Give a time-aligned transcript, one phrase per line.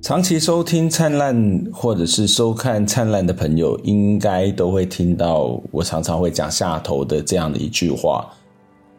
[0.00, 8.30] 长期收听灿烂或者是收看灿烂的朋友，应该都会听到我常常会讲下头的这样的一句话：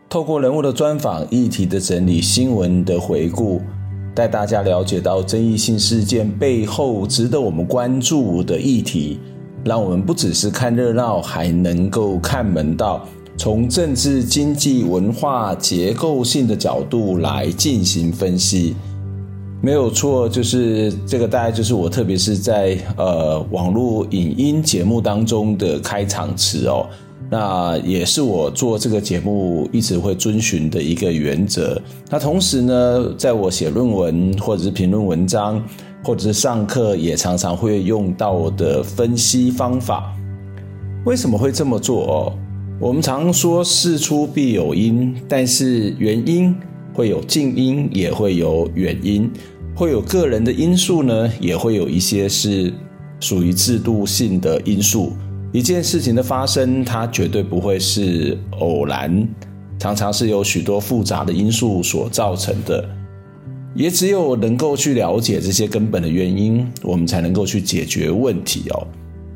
[0.09, 3.62] 透过人物的专访、议题的整理、新闻的回顾，
[4.13, 9.20] 带大家了解到争议性事件背后值得我们关注的议题，
[9.63, 13.07] 让我们不只是看热闹，还能够看门道，
[13.38, 18.76] 从政治、经济、文化、结构性的角度来进行分析。
[19.62, 26.88] 没有错，就是这个，大概就是我，特别是在呃网络影音节目当中的开场词哦。
[27.30, 31.79] 那也是我做这个节目一直会遵循的一个原则。
[32.10, 35.62] 那同时呢，在我写论文或者是评论文章，
[36.04, 40.16] 或者是上课，也常常会用到的分析方法。
[41.05, 42.34] 为什么会这么做哦？
[42.79, 46.55] 我们常说事出必有因，但是原因。
[46.99, 49.31] 会有近因，也会有远因，
[49.73, 52.73] 会有个人的因素呢，也会有一些是
[53.21, 55.13] 属于制度性的因素。
[55.53, 59.25] 一件事情的发生，它绝对不会是偶然，
[59.79, 62.83] 常常是由许多复杂的因素所造成的。
[63.73, 68.85] 也只有能够去了解这些根本的原因，我们才能够去解决问题哦。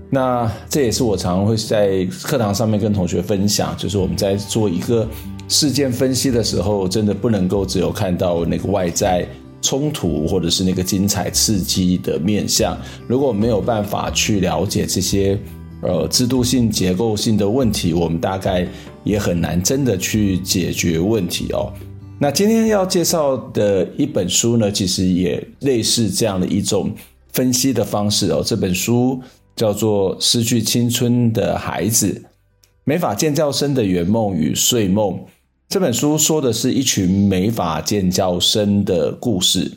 [0.09, 5.07] 那这也是我常常会在课堂上面跟同学分享，就是我们在做一个。
[5.53, 9.23] 事件分析的时候，真的不能够只有看到那个外在
[9.61, 12.75] 冲突或者是那个精彩刺激的面相。
[13.07, 15.37] 如果没有办法去了解这些
[15.81, 18.67] 呃制度性、结构性的问题，我们大概
[19.03, 21.71] 也很难真的去解决问题哦。
[22.17, 26.91] 那今天要介绍的一本书呢，其实也类似这样的一种
[27.31, 28.41] 分析的方式哦。
[28.43, 29.21] 这本书
[29.55, 32.07] 叫做《失去青春的孩子》。
[32.85, 35.17] 没法建教生的圆梦与睡梦，
[35.73, 39.71] 这本书说的是一群美法建教生的故事。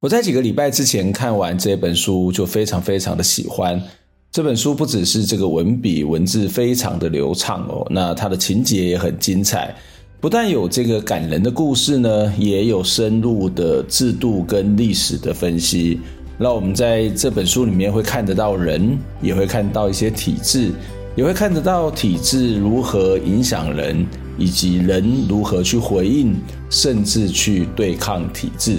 [0.00, 3.78] 我在几个礼拜之前看完这本书，就非常非常的喜欢。
[4.32, 9.76] 这本书不只是这个文笔文字非常的流畅哦，那它的情节也很精彩。
[10.22, 16.00] 不但有这个感人的故事呢，也有深入的制度跟历史的分析。
[16.38, 20.72] 那我们在这本书里面会看得到人，也会看到一些体制。
[21.14, 26.34] 也会看得到体制如何影响人，以及人如何去回应，
[26.70, 28.78] 甚至去对抗体制。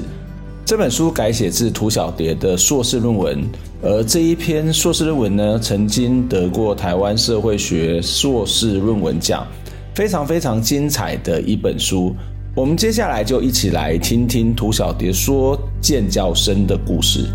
[0.65, 3.41] 这本书改写自涂小蝶的硕士论文，
[3.81, 9.47] 而这一篇硕士论文呢，曾经得过台湾社会学硕士论文奖，
[9.95, 12.13] 非常非常精彩的一本书。
[12.53, 17.25] 我们接下来就一起来听听涂小蝶说建教生的故事。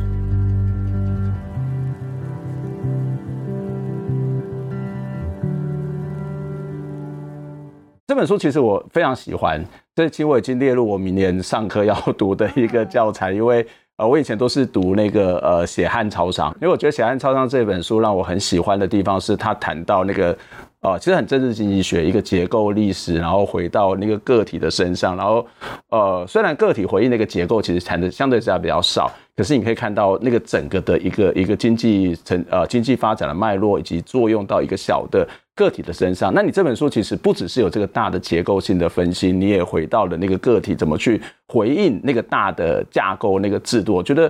[8.13, 9.65] 这本书其实我非常喜欢，
[9.97, 20.37] 这其实我已经列入我明年上课要读的一个教材，因为呃，我以前都是读那个呃血汗超商，因为我觉得血汗超商这本书让我很喜欢的地方是，他谈到那个
[20.81, 25.47] 呃，其实很政治经济学一个结构历史，然后回到那个个体的身上，然后
[25.89, 35.27] 呃，虽然个体回应那个结构其实谈的相对之下比较少，可是你可以看到那个整个的一个一个经济成呃经济发展的脉络以及作用到一个小的。
[35.55, 44.27] 个体的身上，那你这本书其实不只是有这个大的结构性的分析，你也回到了那个个体怎么去回应那个大的架构、那个制度，我觉得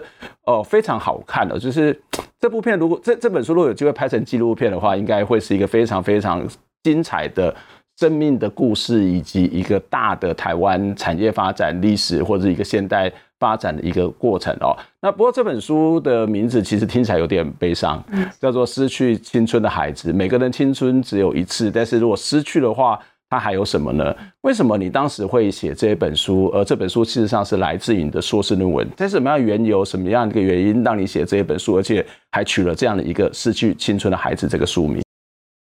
[0.46, 1.56] 哦、呃、非常好看的。
[1.56, 1.96] 就是
[2.40, 6.44] 这部片如果这这本书如果有机会拍成纪录片的话，应该会是一个非常非常
[6.82, 7.54] 精彩的
[8.00, 13.10] 生命的故事，以及一个大的台湾产业发展历史或者一个现代。
[13.42, 14.70] 发展的一个过程哦。
[15.00, 18.00] 那不过这本书的名字其实听起来有点悲伤，
[18.40, 20.12] 叫做《失去青春的孩子》。
[20.14, 22.96] 每个人青春只有一次，但是如果失去的话，
[23.28, 24.14] 它还有什么呢？
[24.42, 26.50] 为什么你当时会写这本书？
[26.54, 28.86] 而这本书事实上是来自于你的硕士论文。
[28.96, 35.02] 在什么样的缘由、什么样的一个原因让你写这一本书，而且还取了这样的一个《失去青春的孩子》这个书名？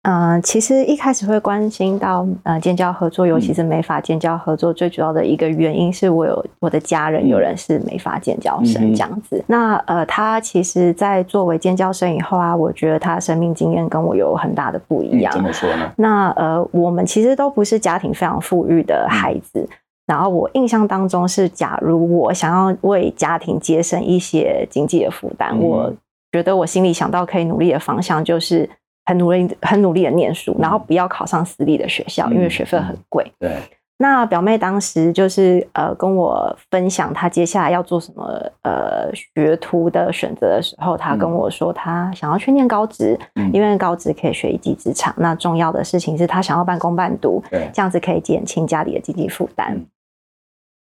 [0.10, 9.36] 嗯、呃，其实一开始会关心到呃建教合作，尤其是美法建教合作，最主要的一个原因是我有我的家人有人是美法建教生这样子。
[9.36, 15.34] 嗯、那呃，他其实，在作为建教生以后啊，我觉得他生命经验跟我有很大的不一样。
[15.34, 15.92] 怎么说呢？
[15.98, 19.60] 那呃，我们其实都不是家庭非常富裕的孩子。
[19.60, 19.70] 嗯、
[20.06, 25.94] 然后我印象当中是，假如我想要为家庭节省一些经济的负担，嗯、我。
[26.34, 28.70] 觉得我心里想到可以努力的方向就是
[29.08, 33.26] 很努力、很努力的念书，然后不要考上私立的学校，因为学费很贵。
[33.40, 33.58] 对。
[34.00, 38.24] 那表妹当时就是呃跟我分享她接下来要做什么
[38.62, 45.12] 呃学徒的选择的时候，她跟我说她想要去念高职，嗯、因为高职可以学一技之长。
[45.18, 49.74] 那重要的事情是她想要半工半读，对，这样子可以减轻家里的经济负担。
[49.74, 49.88] 嗯、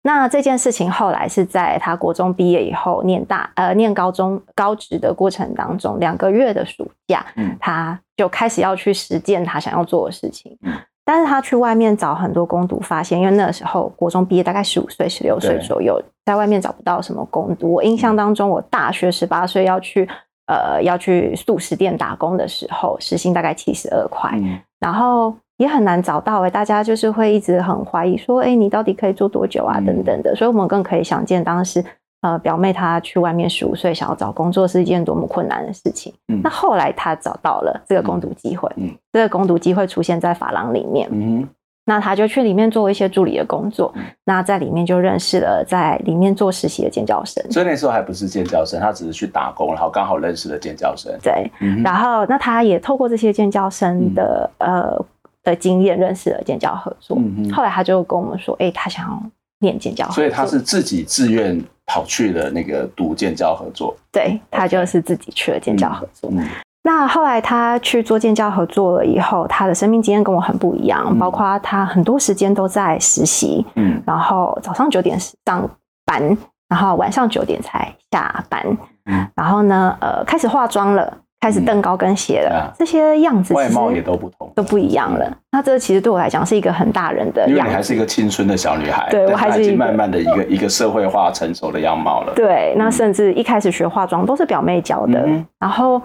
[0.07, 10.57] 那这件事情后来是在他国中毕业以后念大呃念高中高职的过程当中，两个月的暑假，嗯，她就开始要去实践他想要做的事情。
[10.61, 10.73] 嗯
[11.09, 17.71] 但是他去外面找很多工读，发现因为那个时候国中毕业，大概十五岁、十六岁左右，在外面找不到什么工读。
[17.71, 20.05] 我印象当中，我大学十八岁要去
[20.47, 24.37] 呃要去素食店打工的时候，时薪大概七十二块，
[24.81, 29.79] 然后也很难找到哎，大家就是会一直很怀疑说，哎，你到底可以做多久啊？
[29.85, 31.83] 等等的，所以我们更可以想见当时。
[32.21, 36.11] 呃，表妹她去外面十五岁想要找工作是一件多么困难的事情。
[36.29, 41.47] 嗯，那后来她找到了这个攻读机会，嗯，这个攻读机会出现在法廊里面，嗯，
[41.85, 47.51] 那她就去里面做一些助理的工作，嗯，那在里面就认识了在里面做实习的尖教生。
[47.51, 51.15] 所以那时候还不是尖教生，她只是去打工，然后刚好认识了尖教生。
[51.21, 55.05] 对，嗯，然后那她也透过这些尖教生的，嗯，呃
[55.51, 57.17] 的经验认识了建教合作。
[57.19, 59.21] 嗯，后来他就跟我们说，哎，他想要
[59.59, 61.63] 念建教合作，所以他是自己自愿。
[61.89, 66.29] 跑去了那个读建教合作，对，他就是自己去了建教合作。
[66.33, 66.47] 嗯嗯、
[66.83, 75.69] 那后来他去做建教合作了以后，他的生命经验跟我很不一样，嗯、包括他很多时间都在实习，嗯，然后早上九点上
[76.05, 78.61] 班，然后晚上九点才下班，
[79.05, 81.19] 嗯，然后呢，呃，开始化妆了。
[81.39, 85.25] 开始蹬高跟鞋了，这些样子外貌也都不同，都不一样了。
[85.25, 92.33] 嗯、那这其实对我来讲是一个很大人的样，因为你还是一个青春的小女孩，对我还是慢慢的一个一个社会化成熟的样貌了。
[92.35, 95.21] 对，那甚至一开始学化妆都是表妹教的。
[95.27, 96.01] 嗯、然后，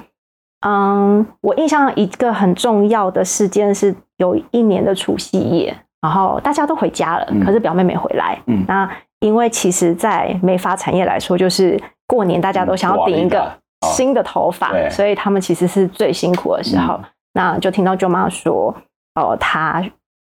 [0.66, 8.38] 嗯，我印象一个很重要的事件是有一年的除夕夜，然后大家都回家了，嗯、可是表妹没回来。
[8.46, 8.88] 嗯，那
[9.20, 13.50] 因为其实，在美发产业来说，就是过年大家都想要顶一个。
[13.82, 16.94] 新的头发，所以他们其实是最辛苦的时候。
[16.94, 18.74] 嗯、那就听到舅妈说，
[19.14, 19.82] 哦，她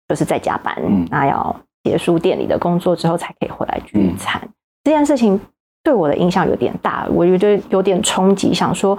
[0.08, 4.40] 就是在加班，嗯、那要结束店里的工作之后才可以回来聚餐。
[4.44, 4.48] 嗯、
[4.84, 5.40] 这件事情
[5.82, 8.54] 对我的影响有点大，我觉得有点冲击。
[8.54, 8.98] 想说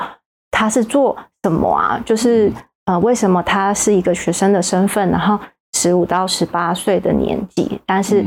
[0.51, 2.01] 他是做什么啊？
[2.05, 2.51] 就是
[2.85, 5.39] 呃，为什么他是一个学生的身份，然后
[5.73, 8.25] 十五到十八岁的年纪，但是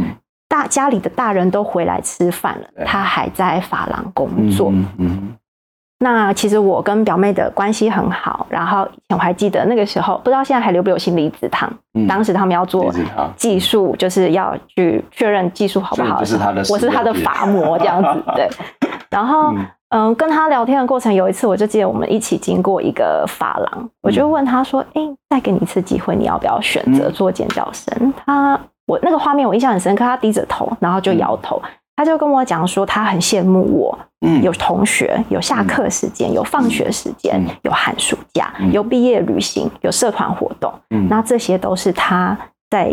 [0.48, 4.70] 大家里的大人都回来吃饭了，嗯、他还在法廊工作。
[4.70, 4.86] 嗯。
[4.98, 5.36] 嗯嗯
[6.02, 11.72] 那其实我跟表妹的关系很好，然后以前我还记得那个时候，不知道现在还留不留心离子烫。
[11.94, 12.92] 嗯，当时他们要做
[13.36, 16.24] 技术，就是要去确认技术好不好。
[16.24, 18.22] 是他的，我是他的发模这样子。
[18.34, 18.48] 对。
[19.10, 19.54] 然后，
[19.90, 31.62] 嗯，跟他聊天的过程，有一次我就记得我们一起经过一个发廊，我就问他说：“哎，再给你一次机会，你要不要选择做建教生？”他，我那个画面我印象很深刻，他低着头，然后就摇头。
[31.94, 42.36] 他就跟我讲说，他很羡慕我，嗯，有同学，有下课时间，有放学时间，有寒暑假，有毕业旅行，有社团活动，嗯，那这些都是他
[42.70, 42.90] 在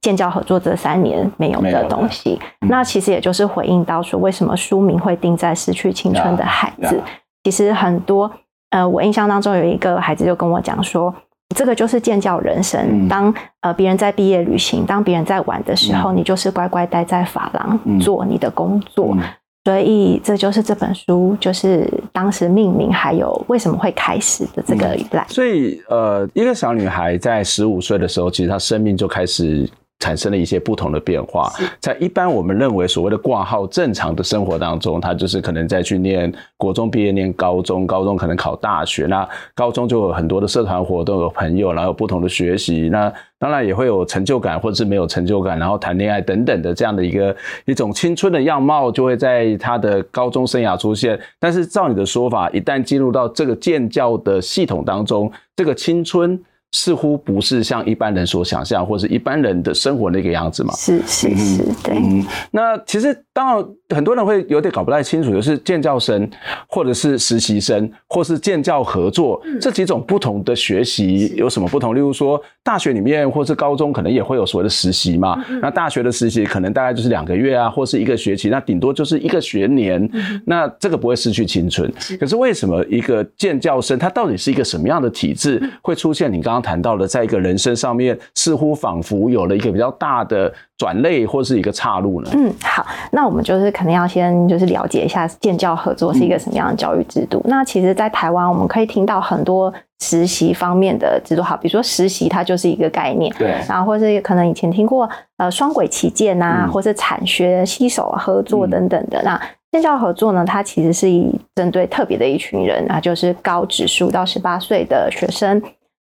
[0.00, 2.38] 建教合作这三年没有的东西。
[2.68, 7.02] 那其实也就是回应到说，为什么书名会定在失去青春的孩子？
[7.44, 8.30] 其实很多，
[8.70, 11.14] 呃，我印象当中有一个孩子就跟我讲说。
[11.52, 13.08] 这个就是建教人生。
[13.08, 19.14] 当呃别人在毕业旅行，当别人在玩的时候，嗯、你就是乖乖待在法廊、嗯、做你的工作。
[19.16, 19.22] 嗯、
[19.64, 25.24] 所以这就是这本书，就是当时命名，还有为什么会开始的这个来。
[25.28, 29.68] 所以呃，一个小女孩在十五岁的时候，其实她生命就开始。
[30.02, 51.16] 产生了一些不同的变化，在一般我们认为所谓的挂号正常的生活当中，他就是可能再去念国中毕业，念高中，高中可能考大学，那高中就有很多的社团活动，有朋友，然后有不同的学习，那当然也会有成就感或者是没有成就感，然后谈恋爱等等的这样的一个一种青春的样貌就会在他的高中生涯出现。
[51.38, 56.42] 但是照你的说法，一旦进入到这个建教的系统当中，这个青春。
[56.72, 60.72] 似乎不是像一般人所想象，或是一般人的生活那个样子嘛？
[60.74, 61.94] 是是是，对。
[61.96, 66.28] 嗯，那其实当然很多人会有点搞不太清楚，就是建教生，
[66.66, 71.94] 或者是实习生，或是建教合作这几种不同的学习有什么不同？
[71.94, 75.44] 例如说，大学里面或是高中可能也会有所谓的实习嘛。
[75.60, 80.10] 那大学的实习可能大概就是两个月啊，或是一个学期，那顶多就是一个学年。
[80.46, 81.92] 那这个不会失去青春。
[82.18, 86.32] 可是为什么一个建教生他到底是一个什么样的体制会出现？
[86.32, 86.61] 你刚刚。
[86.62, 92.30] 谈到的，在一个人生上面，似乎仿佛有了一个比较大的转捩，或是一个岔路呢？
[92.34, 97.38] 嗯，好，那我们就是可能要先就是了解一下建教合作是一个什么样的教育制度。
[97.44, 109.18] 嗯、那其实，在台湾我们可以听到很多实习方面的制度，好，比如说实习它就是一个概念，对，然后或是可能以前听过呃双轨旗舰呐，或是产学携手合作等等的。
[109.22, 109.40] 嗯、那
[109.72, 115.62] 建教合作呢，它其实是以针对特别的一群人啊，就是高指数到十八岁的学生。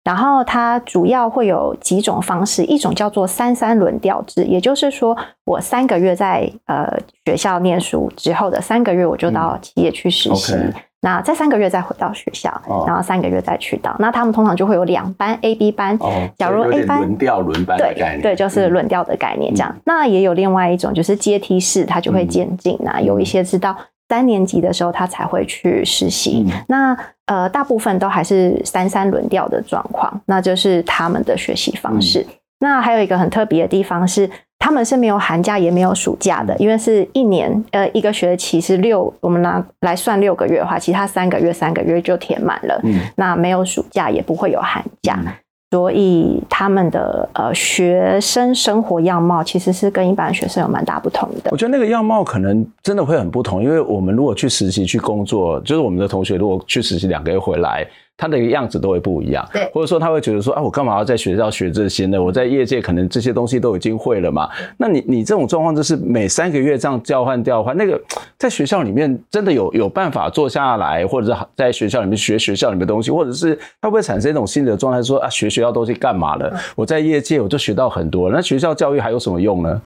[0.10, 6.92] 然后它主要会有几种方式，一种叫做三三轮调制，也就是说，我三个月在呃
[7.26, 10.54] 学校念书之后的三个月，我就到企业去实习。
[10.54, 13.96] 嗯 okay 那再三个月再回到学校，哦、然后三个月再去到。
[14.00, 15.96] 那他们通常就会有两班 A、B 班。
[16.02, 19.72] 哦，假如 A 班轮调轮班的概念，对对，就是轮调的概念这样。
[19.74, 22.78] 嗯、那也有另外一种，就是阶梯式，它就会渐进。
[22.82, 23.74] 那、嗯、有一些是到
[24.10, 26.44] 三年级的时候，他才会去实习。
[26.48, 26.98] 嗯、那
[27.28, 32.20] 呃，大部分都还是三三轮调的状况，那就是他们的学习方式。
[32.28, 34.30] 嗯、那还有一个很特别的地方是。
[34.62, 42.78] 他们是没有寒假也没有暑假的，因为是一年，呃，一个学期是六，我们拿来算六个月的话，其他三个月三个月就填满了。
[42.84, 45.32] 嗯，那没有暑假，也不会有寒假，嗯、
[45.72, 51.52] 所以他们的呃学生生活样貌其实是跟一般学生有蛮大不同的。
[51.52, 57.88] 我觉得那个样貌可能真的会很不同，因为我们如果去实习去工作，就是我们的同学如果去实习两个月回来。
[58.20, 62.22] 他的样子都会不一样，对，或者说他会觉得说啊，我干嘛要在学校学这些呢？
[62.22, 64.50] 我在业界可能这些东西都已经会了嘛。
[64.76, 68.00] 那你你这种状况就是每三个月这样调换调换，那个
[68.38, 76.54] 在学校里面真的有有办法坐下来，或者是在学校里面学学校里面东西，或者是他会不会产生一种新的状态，说啊，学学校东西干嘛了？
[76.76, 79.82] 我在业界我就学到很多，那学校教育还有什么用呢？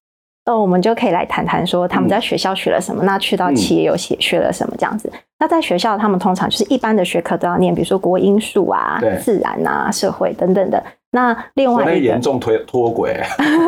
[0.45, 5.11] 那我们就可以来谈谈说他们在学校学了什么，嗯、那去到企业有学学了什么这样子。
[5.39, 10.83] 那在学校，他们通常就是一般的学科都要念，比如说国英数啊、自然啊、社会等等的。
[11.11, 13.17] 那另外一个严重脱脱轨。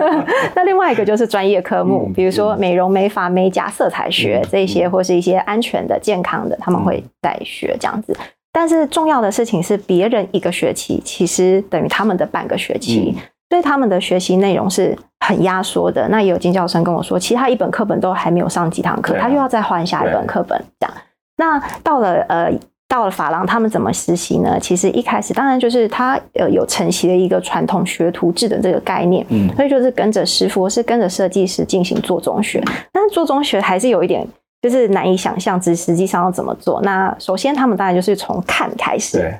[0.55, 8.13] 那另外一个就是专业科目，嗯、比如说美容美发、美甲、色彩学、嗯、这些，或是一些安全的、健康的，他们会在学这样子。
[8.20, 13.13] 嗯、但是重要的事情是，别人一个学期其实等于他们的半个学期。
[13.15, 16.08] 嗯所以他们的学习内容是很压缩的。
[16.10, 20.96] 那也有建教生跟我说，其他一本课本都还没有上几堂课，他又要再换下一本课本这样。
[21.38, 22.51] 那到了呃
[22.88, 24.58] 到了法廊，他们怎么实习呢？
[24.60, 32.63] 其实一开始当然就是他呃有承袭了一个传统学徒制的这个概念，嗯，所以就是跟着师傅，是跟着设计师进行做中学。
[32.94, 34.25] 但是做中学还是有一点
[34.62, 36.82] 就是难以想象，只实际上要怎么做。
[36.84, 39.17] 那首先他们当然就是从看开始。
[39.17, 39.39] 对。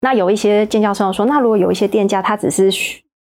[0.00, 2.70] 那有一些建教生说，那如果有一些店家他只是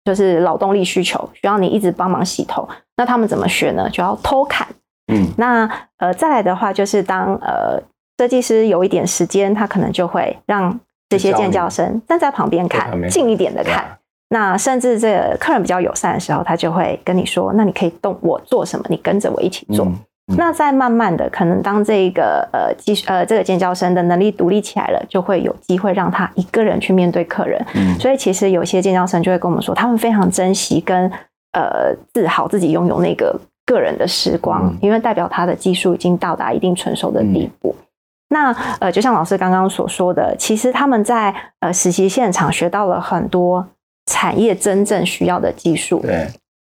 [0.06, 3.90] 就是劳动力需求，需要你一直帮忙洗头，那他们怎么学呢？
[3.90, 4.66] 就要偷看。
[5.12, 7.82] 嗯，那呃，再来的话就是当呃
[8.16, 13.98] 设计师有一点时间，他可能就会让这些建教生站在旁边看，近一点的看。
[14.30, 19.84] 那甚至这个客人比较友善的时候，他就会跟你说：“那你可以动我做什么，你跟着我一起做。
[19.84, 19.96] 嗯”
[20.34, 27.64] 那再慢慢的，可能当这个呃技呃这个尖教生的能力独立起来了，就会有机会让他一个人去面对客人。
[27.74, 31.08] 嗯，所以其实有些尖教生就会跟我们说，他们非常珍惜跟
[31.52, 37.72] 呃自豪自己拥有那个个人的时光，嗯、因为代表他的技术已经到达一定成熟的地步。
[37.78, 37.86] 嗯、
[38.30, 43.64] 那呃，就像老师刚刚所说的，其实他们在呃实习现场学到了很多
[44.06, 46.26] 产业真正需要的技术，对，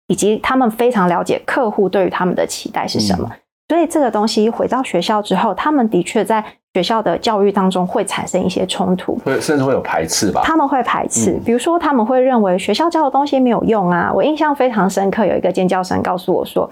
[0.07, 3.29] 以及他们非常了解客户对于他们的期待是什么。
[3.69, 6.43] 嗯所以这个东西回到学校之后，他们的确在
[6.73, 10.41] 学校的教育当中会产生一些冲突，会甚至会有排斥吧？
[10.43, 14.11] 他们会排斥，嗯、比如说他们会认为学校教的东西没有用啊。
[14.13, 16.69] 我印象非常深刻，有一个尖叫声告诉我说，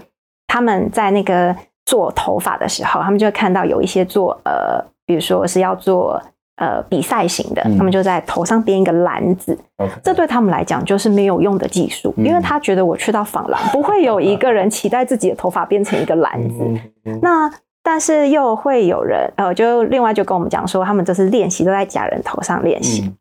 [0.47, 1.55] 他们在那个
[1.85, 6.21] 做头发的时候，他们就会看到有一些做呃，比如说是要做。
[6.61, 16.63] 呃，比赛型的，他们就在头上编一个篮子，嗯、这对他们来讲就是没有用的技术，嗯、因为他觉得我去到访廊，不会有一个人期待自己的头发变成一个篮子。
[17.23, 17.51] 那
[17.81, 23.05] 但是又会有人，呃，就另外就跟我们讲说，他们这是练习都在假人头上练习。
[23.05, 23.17] 嗯、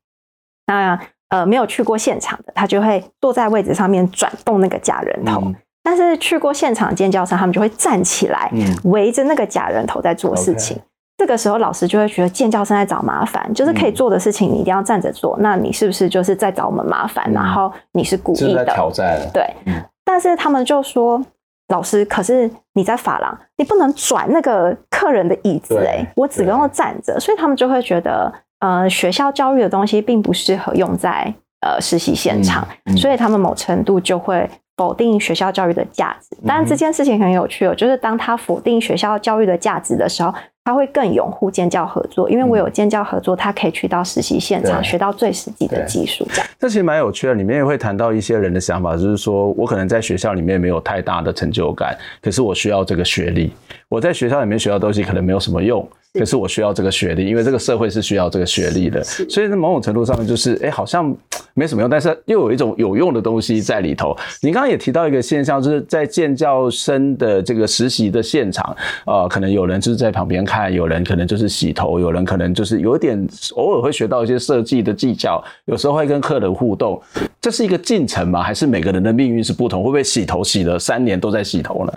[0.67, 8.53] 那呃，没有去过现场的，他就会坐在位置上面转动那个假人头；嗯、但是去过现场的建教生，他们就会站起来，
[8.85, 10.79] 围着那个假人头在做事情。
[11.21, 15.37] 这个时候，老师就会觉得建教生在找麻烦，就是可以做的事情，你一定要站着做。
[15.37, 17.23] 嗯、那你是不是就是在找我们麻烦？
[17.31, 19.21] 嗯、然后你是故意的挑战？
[19.31, 19.45] 对。
[19.67, 21.23] 嗯、但是他们就说，
[21.69, 27.21] 老师，可是你在法廊，你不能转那个客人的椅子哎、欸，我只能够站着。
[27.21, 34.49] 所以他们就会觉得，呃，学校教育的东西并不适合用在呃实习现场，嗯嗯、所以他们某程度就会。
[34.77, 40.33] 否定学校教育的价值，但是这件事情很有趣哦，就是当他否定学校教育的价值的时候，
[40.65, 46.27] 他会更拥护建教合作，因为我有建教合作，他可以去到实习现场学到最实际的技术。
[46.31, 47.35] 这样，这其实蛮有趣的。
[47.35, 53.53] 里面也会谈到一些人的想法，就是说我可能在学校里面没有太大的成就感，可是我需要这个学历。
[53.89, 55.89] 我在学校里面学到东西可能没有什么用。
[56.15, 61.17] 可是我需要这个学历，因为这个社会是需要这个学历的，所以在某种程度上面就是，哎、欸，好像
[61.55, 64.17] 没什么用，但是又有一种有用的东西在里头。
[64.43, 68.77] 你刚刚也提到一个现象，就是在建教生的这个实习的现场，
[69.07, 73.17] 呃，可能有人就是在旁边看，有人可能就是洗头，有人可能就是有点
[73.55, 77.01] 偶尔会学到一些设计的技巧，有时候会跟客人互动。
[77.41, 78.43] 这是一个进程吗？
[78.43, 79.83] 还是每个人的命运是不同？
[79.83, 81.93] 会不会洗头洗了三年都在洗头呢？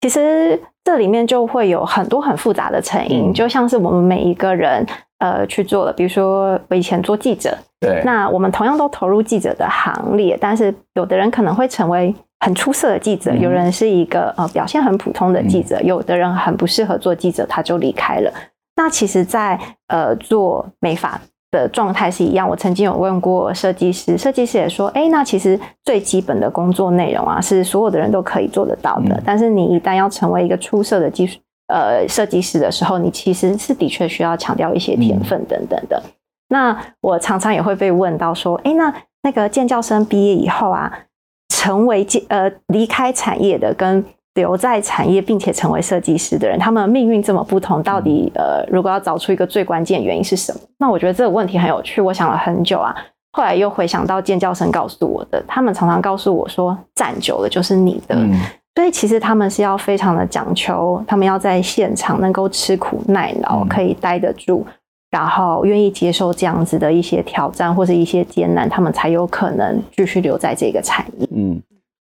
[0.00, 4.86] 其实这里面就会有很多很复杂的成因，嗯、就像是我们每一个人
[5.18, 18.32] 呃去做了，比如说我以前做记者，对，那我们同样都投入记者的行列，但是有的人可能会成为很出色的记者，嗯、有人是一个呃表现很普通的记者，嗯、有的人很不适合做记者，他就离开了。
[18.76, 21.20] 那其实在，在呃做美发。
[21.50, 22.48] 的状态是一样。
[22.48, 29.14] 我曾经有问过设计师，设计师也说：“哎，那其实最基本的工作内容啊，是所有的人都可以做得到的。
[29.14, 31.38] 嗯、但是你一旦要成为一个出色的技术
[31.68, 36.00] 呃设计师的时候，你其实是的确需要强调一些天分等等的。
[36.06, 36.10] 嗯、
[36.48, 41.00] 那我常常也会被问到说：“哎，那那个建教生毕业以后啊，
[41.48, 50.60] 成为建呃离开产业的跟。”留在产业并且成为设计师的人，他们命运这么不同，到底呃，如果要找出一个最关键原因是什么？
[50.78, 52.94] 那我觉得这个问题很有趣，我想了很久啊。
[53.32, 58.14] 后来又回想到建教生告诉我的，他们常常告诉我说，站久了就是你的。
[58.16, 58.32] 嗯、
[58.76, 64.64] 所以其实他们是要非常的讲求，他们要在现场能够吃苦耐劳，可以待得住，
[65.10, 71.28] 然后愿意接受这样子的一些挑战或者一些艰难，他们才有可能继续留在这个产业。
[71.34, 71.60] 嗯。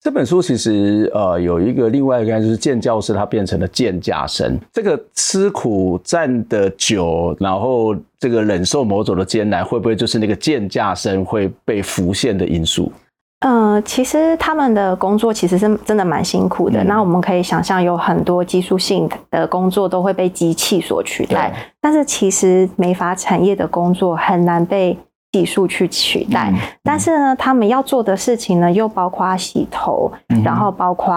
[0.07, 4.57] 这本书其实呃有一个另外一个就是建教师，他变成了建价生。
[4.73, 12.93] 这个吃苦站得久，然后这个忍受某种的艰难，会不会就是那个建价生会被浮现的因素？
[13.41, 16.85] 呃，其实他们的工作其实是真的蛮辛苦的。
[16.85, 24.97] 嗯、那我们可以想象，有很多技术性的工作都会被机器所取代，但是其实美发产业的工作很难被。
[25.37, 26.51] 技术去取代，
[26.83, 31.15] 但是呢，他们要做的事情呢，又包括洗头，嗯、然后包括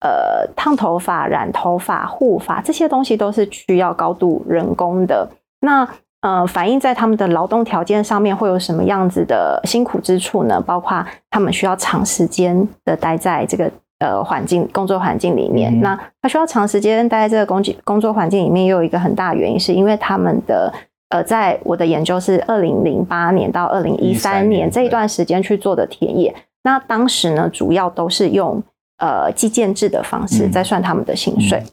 [0.00, 5.28] 呃烫头发、染头发、护发这些东西，都是需要高度人工的。
[5.60, 5.88] 那
[6.22, 10.60] 呃，反映在他们的劳动条件上面会有什么样子的辛苦之处呢？
[10.60, 13.70] 包括他们需要长时间的待在这个
[14.00, 15.72] 呃环境工作环境里面。
[15.72, 20.72] 嗯、那他需要长时间待在这个工工作环境里面，又有一个很大的原因，是因为他们的。
[21.12, 28.62] 呃，在我的研究是二零零八年到二零一三年这一段时间去做的田野，那当时呢，主要都是用
[28.96, 31.72] 呃计件制的方式在算他们的薪水，嗯嗯、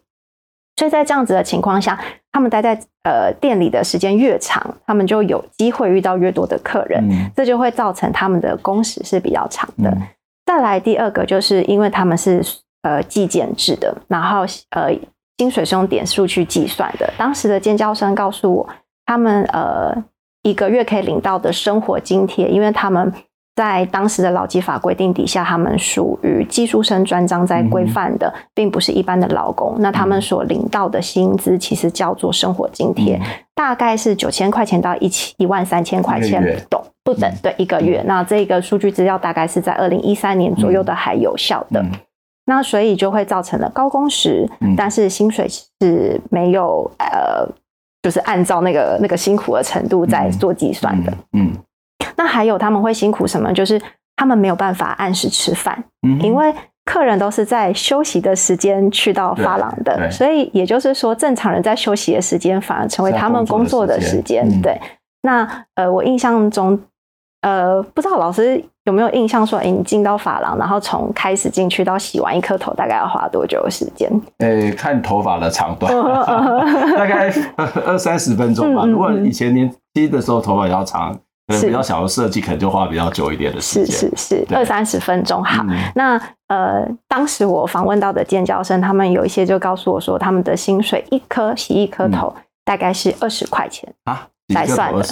[0.75, 1.97] 所以在这样子的情况下，
[2.33, 9.89] 他们待在呃店里的时间越长，他们就有机会遇到越多的客人，嗯、这就会造成他们的工时是比较长的。
[9.89, 10.01] 嗯、
[10.45, 12.43] 再来第二个，就是因为他们是
[12.81, 14.93] 呃计件制的，然后呃
[15.37, 17.09] 薪水是用点数去计算的。
[17.17, 18.69] 当时的尖叫声告诉我。
[19.09, 19.91] 他们呃
[20.43, 23.11] 一个月可以领到的生活津贴，因为他们
[23.55, 29.75] 在当时的劳基法规定底下，他们属于技术生专章在规范的，并不是一般的劳工。
[29.79, 33.19] 那他们所领到的薪资其实叫做生活津贴，
[33.55, 38.03] 大概是九千块钱到一千一万三千块钱不等不等，对一个月。
[38.05, 41.83] 那这个数据资料大概是在二零一三年左右的还有效的。
[42.45, 45.47] 那所以就会造成了高工时，但是薪水
[45.81, 47.49] 是没有呃。
[48.01, 51.51] 就是按照那个那个辛苦的程度在做计算的，嗯，
[52.15, 53.51] 那还有他们会辛苦什么？
[53.53, 53.81] 就是
[54.15, 56.53] 他们没有办法按时吃饭，嗯，因为
[56.85, 64.47] 客人都是在休息的时间去到发廊的，所以也就是说，正常人在休息的时间反而成为他们工作的时间。
[64.47, 64.79] 嗯、对，
[65.21, 66.79] 那呃，我印象中。
[67.41, 74.09] 呃，不知道老师有没有印象说，哎，你进到发廊，然后从开始进去到洗完一颗头，大概要花多久的时间？
[74.39, 75.93] 呃，看头发的长短，
[76.97, 77.33] 大概
[77.85, 78.85] 二三十分钟吧。
[78.85, 81.13] 如果以前年轻的时候头发比较长，
[81.47, 83.95] 可能比较小的设计，可能就花比较久一点的时间。
[83.95, 85.41] 是是是，二三十分钟。
[85.43, 85.63] 好，
[85.95, 94.27] 那呃，当时我访问到的建教生，他们有一些就告诉我说，他们的薪水一颗洗一颗头大概是二十块钱啊。
[94.49, 95.03] 来算的，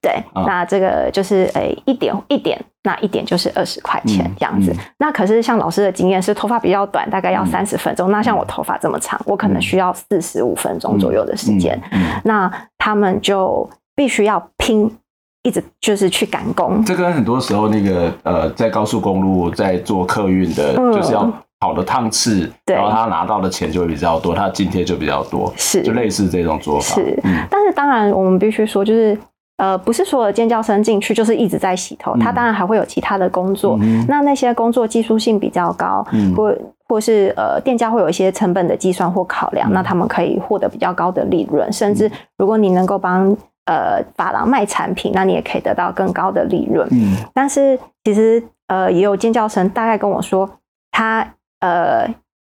[0.00, 4.70] 对，哦、那这个就是诶、欸、一点一点，那一点就是二十块钱这样子。
[4.72, 8.10] 嗯嗯、那可是像老师的经验是头发比较短，大概要三十分钟。
[8.10, 11.80] 嗯、那像我头发这么长，我可能需要四十五分钟左右的时间。
[12.24, 14.90] 那他们就必须要拼，
[15.42, 16.84] 一直就是去赶工。
[16.84, 21.32] 这跟很多时候那个呃，在高速公路在做客运的，就是要。
[21.62, 26.96] 好的烫刺，然后他拿到的钱就会比较多，他的津贴就比较多，是，就类似这种做法。
[26.96, 29.16] 是，嗯、但是当然我们必须说，就是
[29.58, 33.78] 呃，不是所有的建教生进去就是一直在洗头，嗯、他当然还会有其他的工作。
[33.80, 36.52] 嗯、那那些工作技术性比较高，嗯、或
[36.88, 43.36] 或是呃，店家会有一些成本的计算或考量，嗯、那他们可以获得比较高的利润，甚至如果你能够帮。
[43.64, 46.84] 呃，发廊卖产品，那你也可以得到更高的利润。
[46.90, 50.50] 嗯，但是其实呃，也有尖叫声大概跟我说，
[50.90, 51.24] 他
[51.62, 52.06] 呃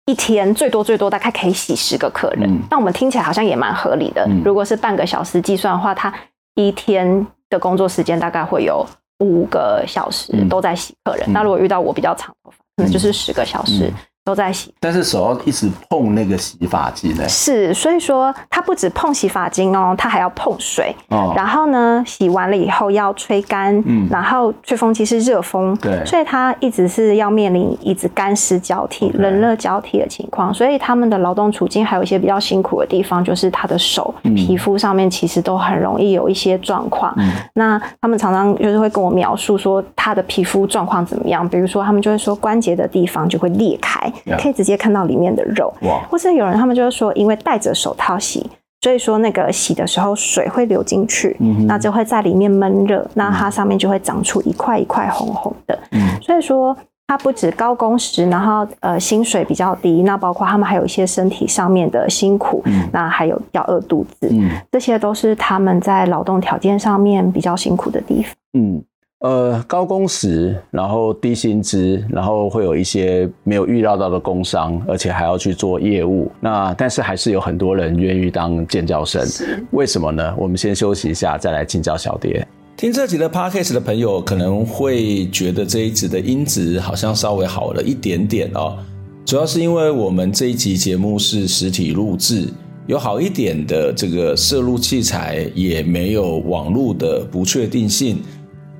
[0.07, 2.51] 一天最多最多大概可以洗十个客人。
[2.51, 4.25] 嗯，那我们听起来好像也蛮合理的。
[4.27, 6.13] 嗯，如果是半个小时计算的话，他
[6.55, 8.85] 一天的工作时间大概会有
[9.19, 11.29] 五个小时都在洗客人。
[11.29, 13.93] 嗯，那如果遇到我比较长头发，可能就是十个小时。
[14.31, 17.29] 都在洗，但是手要一直碰那个洗发精呢？
[17.29, 20.95] 是，所以说它不止碰洗发精哦，它还要碰水。
[21.09, 30.55] 哦，然后呢，洗完了以后要吹干，嗯，然后吹风机是热风，对，所以它一直是要面临一直干湿交替.冷热交替的情况。
[30.55, 37.13] 所以他们的劳动处境还有一些比较辛苦的地方，就是他的手、嗯、皮肤上面其实都很容易有一些状况。
[37.17, 44.01] 嗯，那他们常常就是会跟我描述说他的皮肤状况怎么样，比如说他们就会说关节的地方就会裂开。
[44.39, 46.01] 可以直接看到里面的肉，哇！
[46.11, 48.49] 或是有人他们就是说，因为戴着手套洗，
[48.81, 68.83] 所以说那个洗的时候水会流进去，那就会在里面闷热，那它上面就会长出一块一块红红的，嗯，所以说它不止高工时，然后呃薪水比较低，那包括他们还有一些身体上面的辛苦，嗯，那还有要饿肚子，嗯，这些都是他们在劳动条件上面比较辛苦的地方，嗯。
[69.21, 76.33] 呃，高工时，然后低薪资，然后会有一些没有预料到的工伤，而且还要去做业务。
[76.41, 80.35] 那但是还是有很多人愿意当建教生，是为什么呢？
[80.39, 82.47] 我们先休息一下，再来请教小蝶。
[82.79, 88.79] 听这集的 Podcast 的朋友可能会觉得这一集的音质好像稍微好了一点点哦，
[89.27, 92.49] 主要是因为我们这一集节目是实体录制，
[92.87, 98.23] 有好一点的这个摄录器材，也没有网络的不确定性。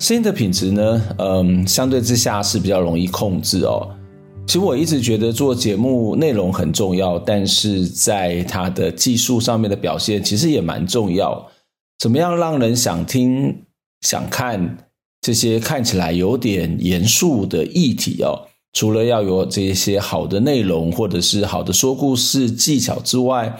[0.01, 3.87] 声音的品质呢，嗯，相对之下是比较容易控制哦。
[4.47, 11.47] 其实我一直觉得做节目内容很重要，但是在它的技术上面的表现其实也蛮重要。
[11.99, 13.55] 怎么样让人想听、
[14.01, 14.89] 想看
[15.21, 18.49] 这些看起来有点严肃的议题哦？
[18.73, 23.55] 除了要有这些好的内容或者是好的说故事技巧之外，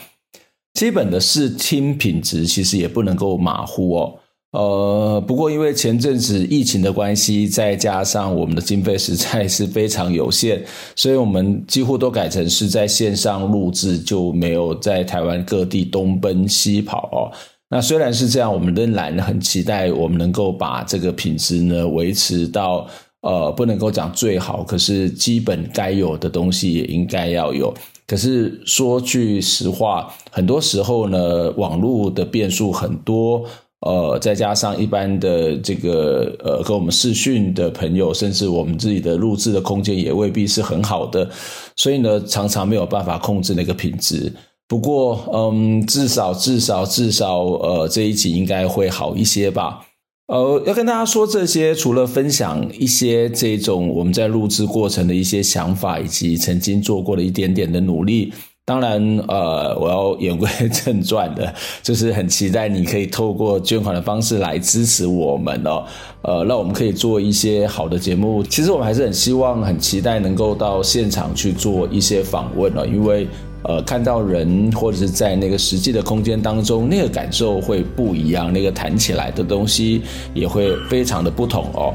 [0.73, 4.15] 基本的视听品质其实也不能够马虎哦。
[4.51, 10.61] 呃，不过因为前阵子疫情的关系，再加上我们的经费实在是非常有限，
[10.93, 17.31] 所以我们几乎都改成是在线上录制，就没有在台湾各地东奔西跑哦。
[17.69, 22.85] 那虽然是这样，我们仍然很期待我们能够把这个品质呢维持到
[23.21, 27.73] 呃，不能够讲最好，可是基本该有的东西也应该要有。
[28.05, 33.45] 可是说句实话，很多时候呢，网络的变数很多。
[33.81, 41.27] 呃，再加上一般的这个呃，跟我们视讯的朋友，甚至我们自己的录制的空间也未必是很好的，
[41.75, 44.31] 所以呢，常常没有办法控制那个品质。
[44.67, 49.81] 不过，嗯，至少至少至少，呃，这一集应该会好一些吧。
[50.27, 58.31] 呃，要跟大家说这些，除了分享一些这种我们在录制过程的一些想法，以及曾经做过的一点点的努力。
[58.63, 65.83] 当然，呃，我要言归正传的，就是很期待你可以透过捐款的方式来支持我们哦，
[66.21, 68.43] 呃，让我们可以做一些好的节目。
[68.43, 73.27] 其实我们还是很希望、很期待能够到现场去做一些访问哦，因为
[73.63, 80.03] 呃，看到人或者是在那个实际的空间当中，那个感受会不一样，那个谈起来的东西
[80.35, 81.93] 也会非常的不同哦。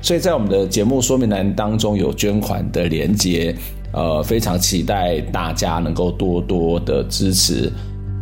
[0.00, 3.54] 所以在我们的节目说明栏当中有捐款的连接。
[3.96, 7.72] 呃，非常期待大家能够多多的支持。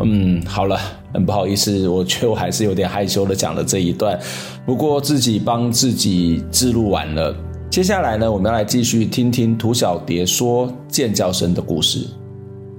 [0.01, 0.79] 嗯，好了，
[1.13, 4.17] 很不好意思，我觉得我还是有点害羞的讲了这一段。
[4.65, 7.35] 不过自己帮自己自录完了，
[7.69, 12.07] 接下来呢，我们要来继续听听涂小蝶说建教生的故事。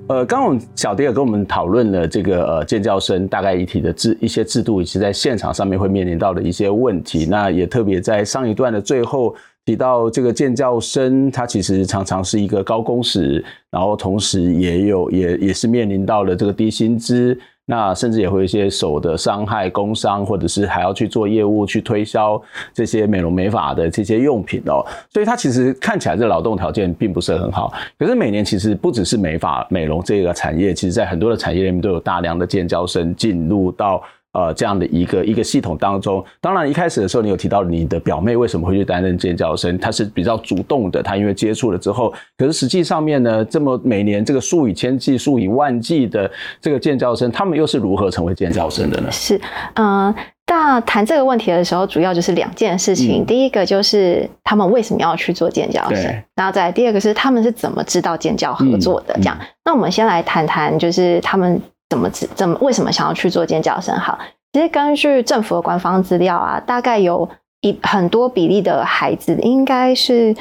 [0.08, 7.26] 呃，刚刚小蝶也跟我们讨论了这个呃建教生大概一体的制一些制度，以及在现场上面会面临到的一些问题。
[7.26, 9.36] 那也特别在上一段的最后。
[9.66, 22.40] 提到这个建教生，他其实常常是一个高工时，然后同时也有也也是面临到了这个低薪资，那甚至也会有一些手的伤害、工伤，或者是还要去做业务去推销
[22.76, 24.86] 这些美容美发的这些用品哦。
[25.10, 27.74] 所以他其实看起来这劳动条件并不是很好。
[27.98, 34.00] 可是每年其实不只是美发美容这个产业，其实在很多的产业里面都有大量的建教生进入到。
[34.36, 36.24] 呃这样的一个一个系统当中。
[36.40, 46.30] 当然，一开始的时候你有提到你的表妹为什么会去担任建教生，她是比较主动的，她因为接触了之后，可是实际上面呢，这么每年这个数以千计、数以万计的
[46.62, 49.10] 这个建教生，他们又是如何成为建教生的呢？
[49.10, 49.38] 是，
[49.76, 50.16] 嗯、呃。
[50.48, 53.24] 那谈这个问题的时候，主要就是两件事情。
[53.24, 59.16] 嗯、第一个就是他们为什么要去做建教生，对然后再第二个是他们是怎么知道建教合作的。
[59.16, 63.96] 这样，那我们先来谈谈，就是他们怎么知怎么为什么想要去做尖叫声？
[63.98, 64.18] 好，
[64.54, 67.30] 其实根据政府的官方资料啊，大概有
[67.62, 70.36] 一很多比例的孩子，应该是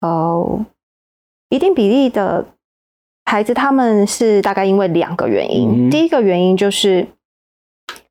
[0.00, 0.66] 呃
[1.48, 2.44] 一定比例的
[3.24, 5.88] 孩子，他们是大概因为两个原因。
[5.88, 7.06] 嗯、第一个原因就是。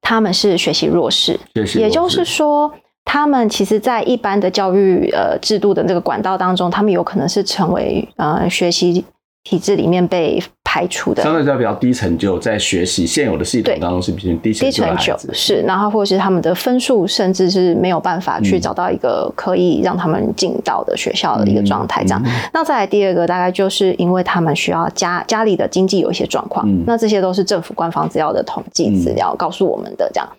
[0.02, 1.39] 他们是学习弱势，
[1.75, 2.73] 也就是说，
[3.06, 9.06] 他们其实，在一般的教育呃制度的这个管道当中，他们有可能是成为呃学习
[9.43, 22.23] 体制里面被排除的，相对来比较低成就，在学习现有的系统当中是比较低成就的孩子，低成就是，然后或者是他们的分数甚至是没有办法去找到一个可以让他们进到的学校的一个状态，这样。
[22.53, 30.29] 那再来第二个，大概就是因为他们需要家家里的经济有一些状况，嗯、那这些都是政府官方资料的统计资料告诉我们的，这样。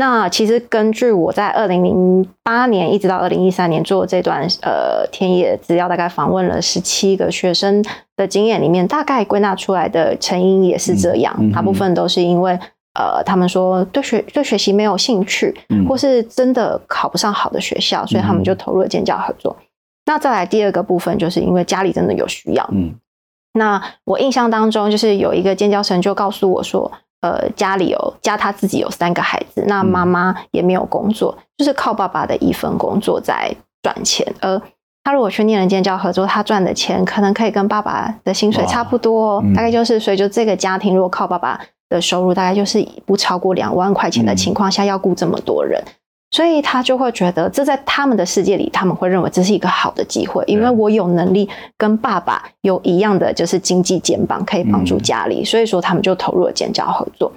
[0.00, 7.84] 那其实根据我在二零零八年一直到二零一三年做这段呃田野资料，大概访问了十七个学生
[8.16, 12.58] 的经验里面，大概归纳出来的成因也是这样，大部分都是因为
[12.98, 19.54] 呃他们说对学对学习没有兴趣，嗯、或是真的考不上好的学校，所以他们就投入了建教合作。
[19.60, 19.66] 嗯、
[20.06, 22.66] 那再来第二个部分，就是因为家里真的有需要。
[22.72, 22.94] 嗯，
[23.52, 26.90] 那我印象当中就是有一个建教生就告诉我说。
[27.20, 34.26] 呃，家里有家，他自己有三个孩子，那妈妈也没有工作，嗯、就是靠爸爸的一份工作在赚钱。
[34.40, 34.60] 而
[35.04, 45.82] 他如果去念了建教合作，他赚的钱可能可以跟爸爸的薪水差不多，嗯、大概就是，所以就这个家庭如果靠爸爸的收入，大概就是不超过两万块钱的情况下，要雇这么多人。
[45.86, 45.92] 嗯
[46.30, 57.32] 所以他就会觉得，这在他们的世界里，他们会认为这是一个好的机会，因为我有能力跟爸爸有一样的就是经济肩膀，可以帮助家里，所以说他们就投入了建交合作。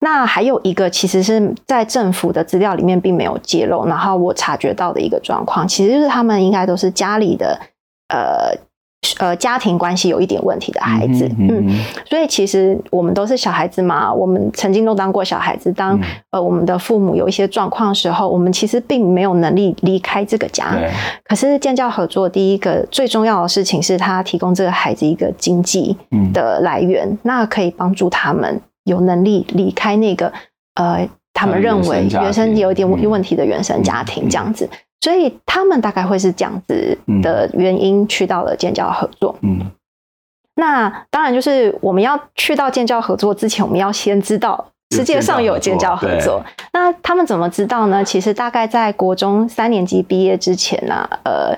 [0.00, 7.58] 那还有一个，其实是在政府的资料里面并没有揭露，然后我察觉到的一个状况，其实就是他们应该都是家里的
[8.08, 8.54] 呃。
[9.18, 15.72] 呃，家庭关系有一点问题的孩子，嗯，嗯，嗯，所以其实我们都是小孩子嘛，我们曾经都当过小孩子。
[15.72, 15.98] 当
[16.30, 20.76] 呃我们的父母有一些状况的时候，我们其实并没有能力离开这个家。
[21.24, 25.96] 可是建教合作第一个最重要的事情是，他提供这个孩子一个经济
[26.32, 30.32] 的来源，嗯、那可以帮助他们有能力离开那个
[30.74, 34.66] 呃他们认为原生有一点问题的原生家庭这样子。
[35.00, 39.36] 所以他们大概会是这样子的原因去到了建教合作。
[39.42, 39.60] 嗯，
[40.54, 46.42] 那当然就是我们要去到建教合作之前，我们要先知道世界上有建教合作。
[46.72, 48.02] 那他们怎么知道呢？
[48.02, 51.54] 其实大概在国中三年级毕业之前呢，呃，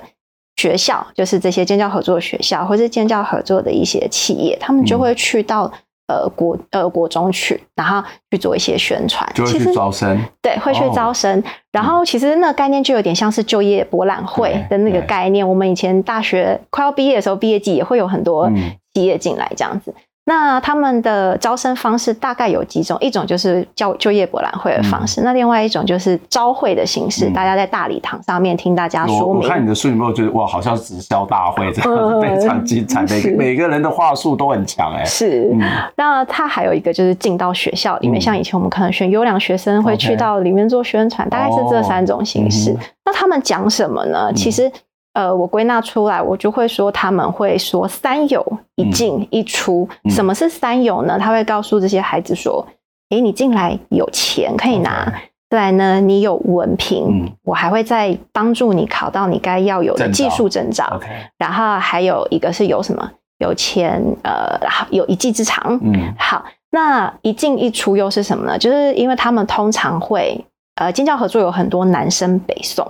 [0.57, 5.71] 学校就是这些建教合作学校，或是建教合作的一些企业，他们就会去到。
[6.07, 11.39] 呃，国呃国中去，然后去做一些宣传，就会去招生，对，会去招生。
[11.39, 15.47] 哦、然后其实那个概念就有点像是就业博览会的那个概念。
[15.47, 18.49] 我们以前大学快要毕业的时候，毕业季也会有很多
[18.93, 19.91] 企业进来这样子。
[19.95, 29.25] 嗯那他们的招生方式大概有几种，一种就是教就业博览会的方式，嗯、那另外一种就是招会的形式，嗯、大家在大礼堂上面听大家说明。
[29.25, 35.05] 我，我看你的书有没有觉得哇，好像直销大会这样， 非常精彩，每个每个人的话术都很强哎。
[35.05, 35.61] 是，嗯、
[35.95, 42.75] 那他还有一个就是进到学校里面，嗯、像以前我们可能选优良学生会去到里面做宣传大概是这三种形式。
[43.05, 44.33] 那他们讲什么呢？
[44.33, 44.69] 其实。
[45.17, 49.89] 呃，我归纳出来，我就会说他们会说三有一进一出。
[50.03, 51.17] 嗯、什么是三有呢？
[51.17, 52.63] 他会告诉这些孩子说：
[53.09, 55.11] 诶，你进来有钱可以拿，
[55.49, 61.01] 再呢，你有文凭，嗯、我还会再帮助你考到你该要有的技术证照。
[61.39, 63.11] 然后还有一个是有什么？
[63.39, 64.59] 有钱，呃，
[64.91, 65.79] 有一技之长。
[65.81, 68.55] 嗯，好，那一进一出又是什么呢？
[68.55, 70.45] 就是因为他们通常会，
[70.77, 72.85] 呃，尖教合作有很多南升北送。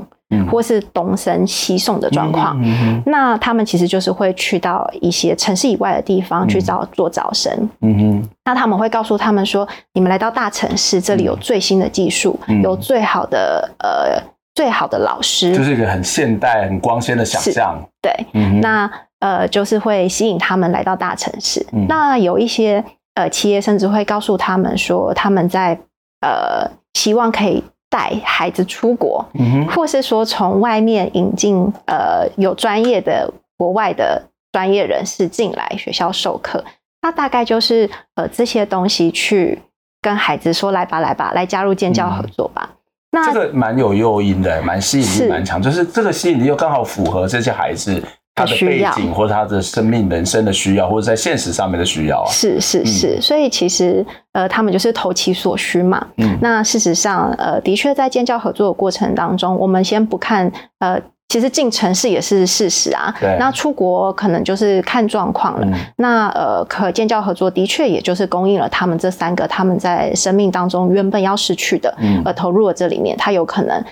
[0.52, 2.62] 或是东升西送的状况，
[3.06, 7.50] 那他们其实就是会去到一些城市以外的地方去找做招生。
[7.80, 14.22] 嗯哼、那他们会告诉他们说：“你们来到大城市，这里有最新的技术，嗯、有最好的呃
[14.54, 21.66] 最好的老师，就是一个很现代、很光鲜的想象。”对，嗯、那呃就是会吸引他们来到大城市。
[21.72, 22.84] 嗯、那有一些
[23.16, 25.80] 呃企业甚至会告诉他们说，他们在
[26.20, 27.64] 呃希望可以。
[27.98, 31.56] 带孩子出国，嗯、或是说从外面引进
[31.88, 36.64] 呃有专业的国外的专业人士进来学校授课，
[37.02, 39.60] 那大概就是呃这些东西去
[40.00, 42.70] 跟孩子说：“来吧，来吧，来加入建教合作吧。
[42.70, 42.78] 嗯”
[43.18, 48.04] 那这个蛮有诱因的，蛮吸引力蛮强，就是这个吸引力又刚好符合这些孩子。
[48.38, 56.06] 他的背景或者他的生命人生的需要，或者在现实上面的需要啊，是是是，嗯、所以其实呃，他们就是投其所需嘛。
[56.18, 63.12] 嗯，那事实上呃，的确在建教合作的过程当中，我们先不看呃，其实进城市也是事实啊。
[63.20, 63.36] 对。
[63.40, 65.66] 那出国可能就是看状况了。
[65.66, 73.84] 嗯、那呃，可建教合作的确也就是供应了他们这三个他们在生命当中原本要失去的，嗯，而投入了这里面，他有可能。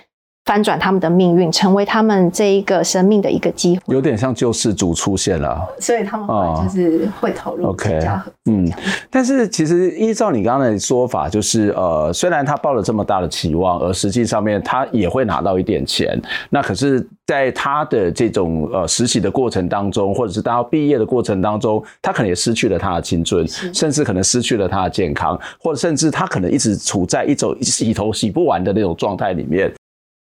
[0.45, 6.27] 翻转他们的命运，成为他们这一个生命的一个机会，有点像救世主出现了，所以他们
[6.63, 8.33] 就是会投入建教合作。
[8.51, 8.71] 嗯，
[9.09, 16.21] 但是其实依照你刚才的说法，就是呃，虽然他抱了这么大的期望，而实际上面他也会拿到一点钱。
[16.51, 29.73] 那可是，在他的这种呃实习的过程当中，或者是当他毕业的过程当中，他可能也失去了他的青春，甚至可能失去了他的健康，或者甚至他可能一直处在一种洗头洗不完的那种状态里面。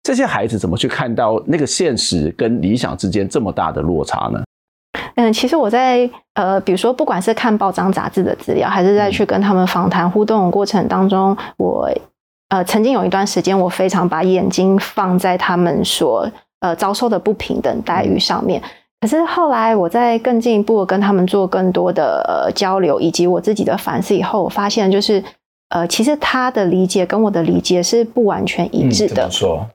[0.08, 4.42] 这些孩子怎么去看到那个现实跟理想之间这么大的落差呢？
[5.16, 11.90] 嗯，其实我在呃，比如说，不管是看报章杂志的资料，还是在去跟他们访谈互动的过程当中，我
[12.48, 16.26] 呃曾经有一段时间，我非常把眼睛放在他们所
[16.60, 18.62] 呃遭受的不平等待遇上面。
[19.02, 25.22] 可是后来我在更进一步跟他们做更多的呃交流，以及我自己的反思以后，我发现就是
[25.68, 29.30] 呃，其实他的理解跟我的理解是不完全一致的。
[29.30, 29.68] 说？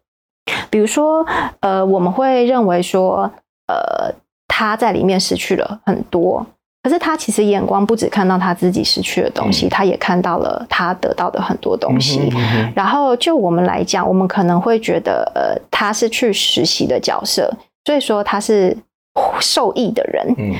[0.69, 1.25] 比如说，
[1.61, 3.31] 呃，我们会认为说，
[3.67, 4.11] 呃，
[4.47, 6.45] 他在里面失去了很多，
[6.81, 12.19] 可是他其实眼光不只看到他自己失去的东西，嗯、他也看到了他得到的很多东西。
[12.19, 17.53] 嗯嗯嗯、然后就我们来讲，我们可能会觉得，呃，他是去实习的角色，
[17.85, 18.75] 所以说他是
[19.39, 20.35] 受益的人。
[20.37, 20.55] 嗯，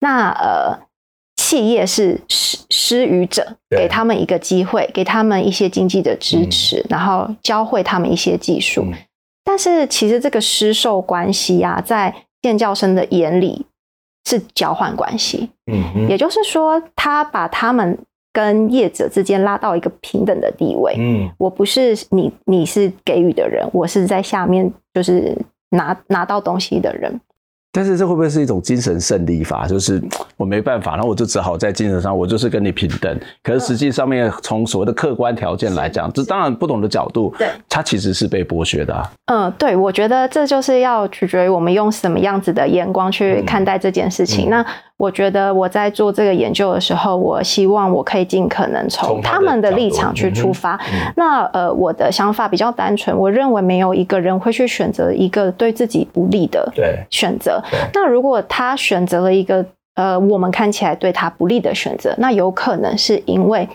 [0.00, 0.78] 那呃，
[1.36, 8.82] 企业是施施予者，给他们一个机会，给他们一些经济的支持，嗯、然后教会他们一些技术。
[8.86, 8.94] 嗯
[9.46, 13.64] 但是其实这个施受关系啊，在建教生的眼里
[14.28, 15.48] 是交换关系。
[15.70, 17.96] 嗯哼，也就是说，他把他们
[18.32, 20.96] 跟业者之间拉到一个平等的地位。
[20.98, 25.38] 嗯，我不是你，你是给予的人，我是在下面就是
[25.70, 27.20] 拿拿到东西的人。
[27.70, 29.68] 但是这会不会是一种精神胜利法？
[29.68, 30.02] 就是
[30.36, 33.18] 我没办法，然后我就只好在精神上，我就是跟你平等。
[33.42, 39.10] 可是实际上面，从所谓的客观条件来讲，这当然不同的角度，对，它其实是被剥削的啊。
[39.26, 44.48] 嗯，对，我觉得这就是要取决于我们用什么样子的眼光去看待这件事情。
[44.48, 44.66] 嗯、那。
[44.98, 50.74] 我觉得我在做这个研究的时候，我希望我可以尽可能从他们的立场去出发。
[50.90, 56.72] 嗯、那呃，我的想法比较单纯，我认为没有一个人会去选择一个对自己不利的
[57.10, 57.62] 选择。
[57.92, 59.62] 那如果他选择了一个
[59.96, 63.68] 呃，我们看起来对他不利的选择，那有可能是因为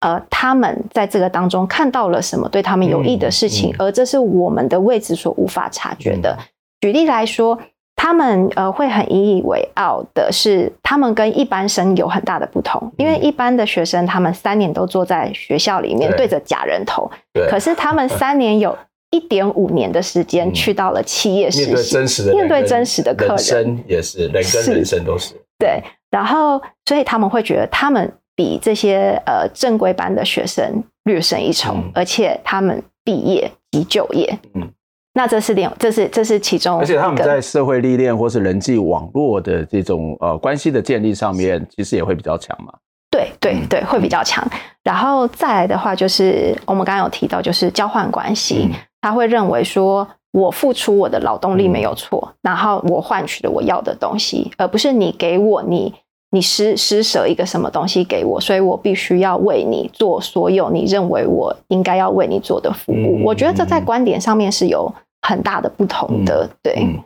[0.00, 6.36] 呃，他们在这个当中看到了什么对他们有益的事情，嗯嗯、而这是我们的位置所无法察觉的。
[6.38, 6.44] 嗯、
[6.80, 7.58] 举例来说。
[7.94, 16.26] 他们呃会很引以为傲的是，他们跟一般生有很大的不同，因为一般的学生他们三年都坐在学校里面对。
[16.26, 17.08] 着假人头，
[17.48, 18.76] 可是他们三年有
[19.10, 34.68] 一点五年的时间去到了企业实习，面对真实的面对真实的客人，也是人跟人生都是对，然后所以他们会觉得他们比这些呃正规班的学生略胜一筹，而且他们毕业及就业，嗯。
[35.14, 42.72] 那这是点，这是这是其中，而且他们在社会历练或是人际网络的这种呃关系的建立上面，其实也会比较强嘛。
[43.10, 44.42] 对对对，会比较强。
[44.82, 48.70] 然后再来的话，就是我们刚刚有提到，就是交换关系，
[49.02, 55.94] 他会认为说我付出我的劳动力没有错，然后我换取了我要的东西，而不是你给我你。
[56.34, 63.18] 你施施舍一个什么东西给我，所以我必须要为你做所有你认为我应该要为你做的服务。
[63.18, 64.90] 嗯、我觉得这在观点上面是有
[65.20, 66.48] 很大的不同的。
[66.50, 66.98] 嗯、对、嗯，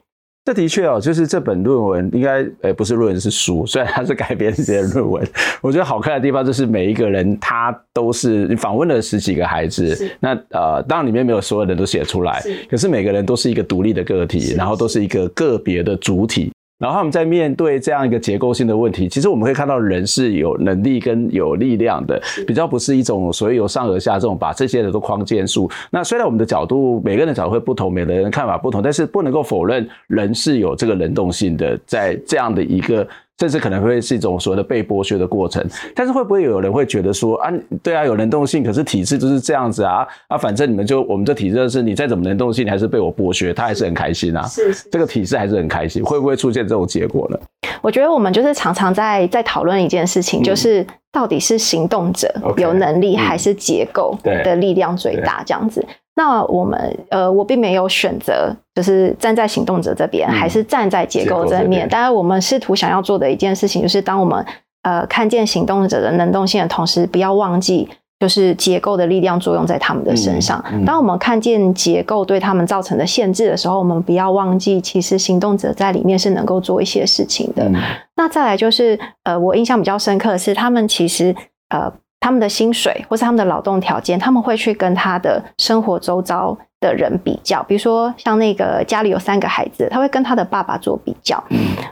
[0.46, 5.26] 这的确哦，就是这本论文应该诶不是论文是书，虽然它是改编这些论文。
[5.60, 16.52] 我觉得好看的地方就是每一个人他都是你访问了十几个孩子，那呃当然里面没有所有人都写出来，是可是每个人都是一个独立的个体，然后都是一个个别的主体。
[16.78, 25.70] 然后他们在面对这样一个结构性的问题，其实我们可以看到人是有能力跟有力量的，比较不是一种所谓由上而下这种把这些人都框建树。
[25.90, 33.06] 那虽然我们的角度，每个人的角度会不同，每个人的看法不同，但是不能够否认人是有这个能动性的，在这样的一个。
[33.38, 35.62] 甚至可能会是一种所谓的被剥削的过程，
[35.94, 47.38] 但是会不会有人会觉得说啊，对啊，有能动性，可是体制就是这样子啊啊，反正你们就我们这体制是你再怎么能动性，你还是被我剥削，他还是很开心啊，是，是，是，这个体制还是很开心，会不会出现这种结果呢？
[47.82, 55.84] 我觉得我们就是常常在在讨论一件事情，就是到底是行动者有能力，还是结构的力量最大这样子。
[56.16, 61.88] 那我们呃，我并没有选择，就是站在行动者这边，还是站在结构这面。
[61.88, 64.44] 当然，我们试图想要做的一件事情，就是当我们
[64.82, 67.88] 呃看见行动者的能动性的同时，不要忘记。
[68.18, 70.64] 就是结构的力量作用在他们的身上。
[70.86, 77.70] 当我们看见结构对他们造成的限制的时候，我们不要忘记，其实行动者在里面是能够做一些事情的。
[78.16, 81.36] 那再来就是，呃，我印象比较深刻的是，他们其实
[81.68, 87.62] 呃，他们的薪水或是他们的劳动条件，他们会去跟他的生活周遭的人比较。
[87.64, 91.42] 比如说，像那个家里有三个孩子，他会跟他的爸爸做比较。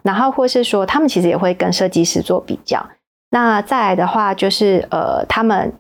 [0.03, 2.85] 然后或是说，他们其实也会跟设计师做比较。
[3.31, 5.73] 那再来的话，就是呃，他们。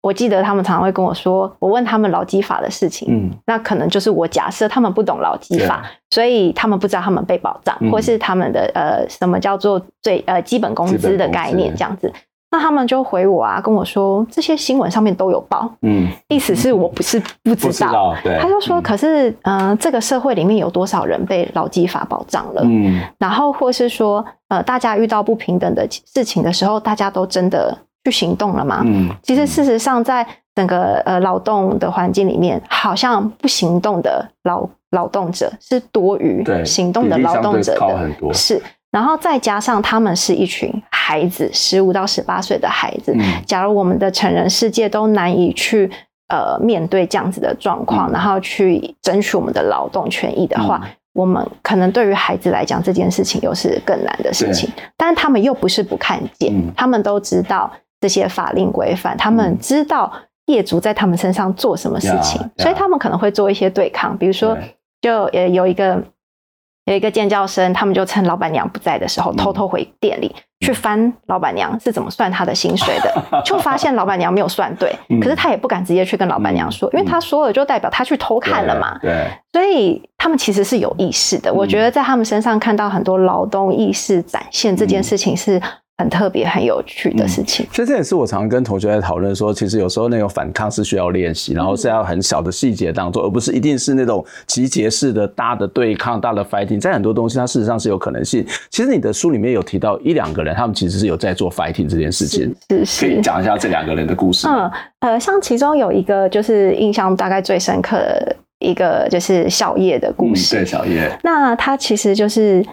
[0.00, 12.10] 我记得他们常常会跟我说，我问他们劳基法的事情，嗯，那可能就是我假设他们不懂劳基法，所以他们不知道他们被保障，或是他们的呃什么叫做最呃基本工资的概念这样子。
[12.50, 22.62] 那他们就回我啊，跟我说这些新闻上面都有报，嗯，意思是我不是不知道，对，他就说，可是嗯，这个社会里面有多少人被劳基法保障了？
[22.64, 27.76] 嗯，然后或是说呃，大家遇到不平等的事情的时候，大家都真的。
[28.04, 28.80] 去行动了吗？
[28.86, 38.62] 嗯，其实事实上，在整个呃劳动的环境里面，好像不行动的劳劳动者是多于行动的劳动者的，是。
[38.90, 43.16] 然后再加上他们是一群孩子，十五到十八岁的孩子。
[43.46, 45.90] 假如我们的成人世界都难以去
[46.28, 54.70] 呃面对这样子的状况，然后去争取我们的劳动权益的话，我们可能对于孩子来讲，这件事情又是更难的事情。
[54.96, 57.70] 但是他们又不是不看见，他们都知道。
[58.00, 60.12] 这些法令规范，他们知道
[60.46, 64.16] 业主在他们身上做什么事情，嗯、所以他们可能会做一些对抗。
[64.16, 64.56] 比如说，
[65.00, 66.00] 就呃有一个
[66.88, 74.94] 有一个尖叫声，他们就趁老板娘不在的时候，偷偷回店里去翻老板娘是怎么算他的薪水的， 就发现老板娘没有算对。
[75.20, 78.98] 可是他也不敢直接去跟老板娘说，因为他说了就代表他去偷看了嘛。
[79.02, 81.52] 对，所以他们其实是有意识的。
[81.52, 85.60] 我觉得在他们身上看到很多劳动意识展现这件事情是。
[85.98, 87.66] 很特别、很有趣的事情。
[87.72, 96.78] 所以这也是我常常跟同学在讨论说，其实有时候那种反抗是需要练习，然后是要很小的细节当中，而不是一定是那种集结式的大的对抗、大的 fighting。
[96.78, 98.46] 在很多东西，它事实上是有可能性。
[98.70, 103.06] 其实你的书里面有提到一两个人，他们其实是有在做 fighting 这件事情，是是。
[103.06, 104.46] 可以讲一下这两个人的故事。
[104.46, 104.70] 嗯
[105.00, 110.56] 呃，像其中有一个就是印象大概最深刻的一个就是小叶的故事。
[110.56, 111.18] 嗯、对，小叶。
[111.24, 112.64] 那他其实就是。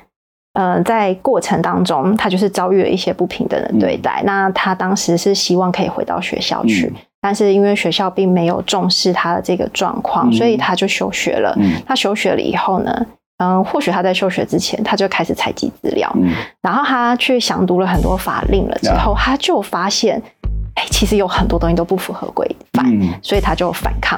[0.56, 4.22] 嗯、呃，在过程当中，他就是遭遇了一些不平等的对待。
[4.24, 11.54] 嗯、那他当时是希望可以回到学校去，嗯、但是因为学校并没有重视他的这个状况，嗯、所以他就休学了。
[11.60, 13.06] 嗯、他休学了以后呢，
[13.40, 16.10] 嗯，或许他在休学之前，他就开始采集资料。
[16.16, 16.32] 嗯、
[16.62, 20.22] 然后他去详读了很多法令了之后，嗯、他就发现，
[20.76, 24.18] 哎，其实有很多东西都不符合规范，嗯、所以他就反抗。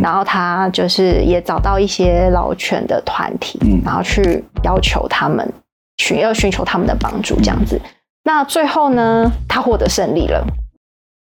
[0.00, 5.46] 然后他就是也找到一些劳权的团体，嗯、然后去要求他们。
[6.02, 7.80] 寻要寻求他们的帮助，这样子。
[8.24, 10.44] 那最后呢，他获得胜利了，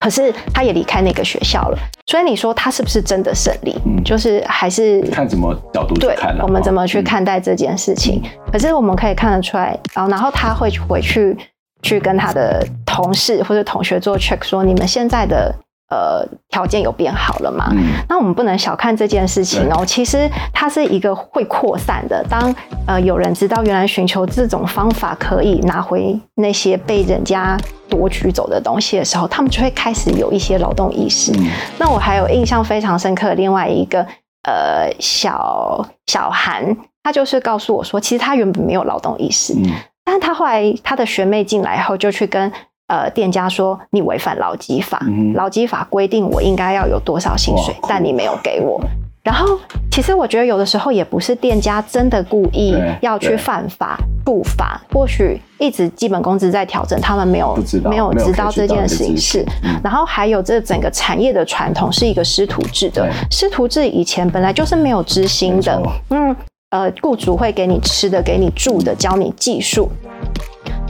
[0.01, 1.79] 可是他也离开那个学校了。
[2.07, 3.75] 所以你说他是不是真的胜利？
[3.87, 8.21] 嗯，就是还是看怎么角度去看，我们怎么去看待这件事情？
[8.23, 11.37] 嗯，可是我们可以看得出来，然后然后他会回去
[11.83, 15.55] 去跟他的同事或者同学做 check，说你们现在的。
[15.89, 17.69] 呃，条件有变好了嘛？
[17.71, 17.79] 嗯、
[18.09, 19.85] 那我们不能小看这件事情哦。
[19.87, 22.25] 其实它是一个会扩散的。
[22.29, 22.53] 当
[22.89, 27.57] 呃有人知道原来寻求这种方法可以拿回那些被人家
[27.89, 31.33] 夺取走的东西的时候，他们就会开始有一些劳动意识。
[31.37, 31.47] 嗯、
[31.79, 34.05] 那我还有印象非常深刻的另外一个
[34.43, 39.71] 呃小小韩，他就是告诉我说，其实他原本没有劳动意识，嗯、
[40.05, 42.51] 但是他后来他的学妹进来后就去跟。
[42.89, 45.01] 呃，店家说你违反劳基法，
[45.35, 48.81] 劳基法规定我应该要有多少薪水，但你没有给我。
[49.25, 49.59] 然后，
[49.91, 59.45] 其实我觉得有的时候也不是店家真的故意要去犯法触法，或许一直基本工资在调整，他们没有没有知道这件事情是。
[59.83, 66.37] 然后还有这整个产业的传统是一个师徒制的，师徒制以前本来就是没有支薪的，嗯，
[66.71, 69.91] 呃，雇主会给你吃的，给你住的，教你技术。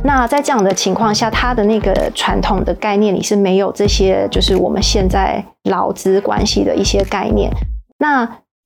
[0.05, 7.51] 那在这样的情况下，他的那个传统的概念里是没有这些，就是我们现在劳资关系的一些概念。
[7.99, 8.24] 那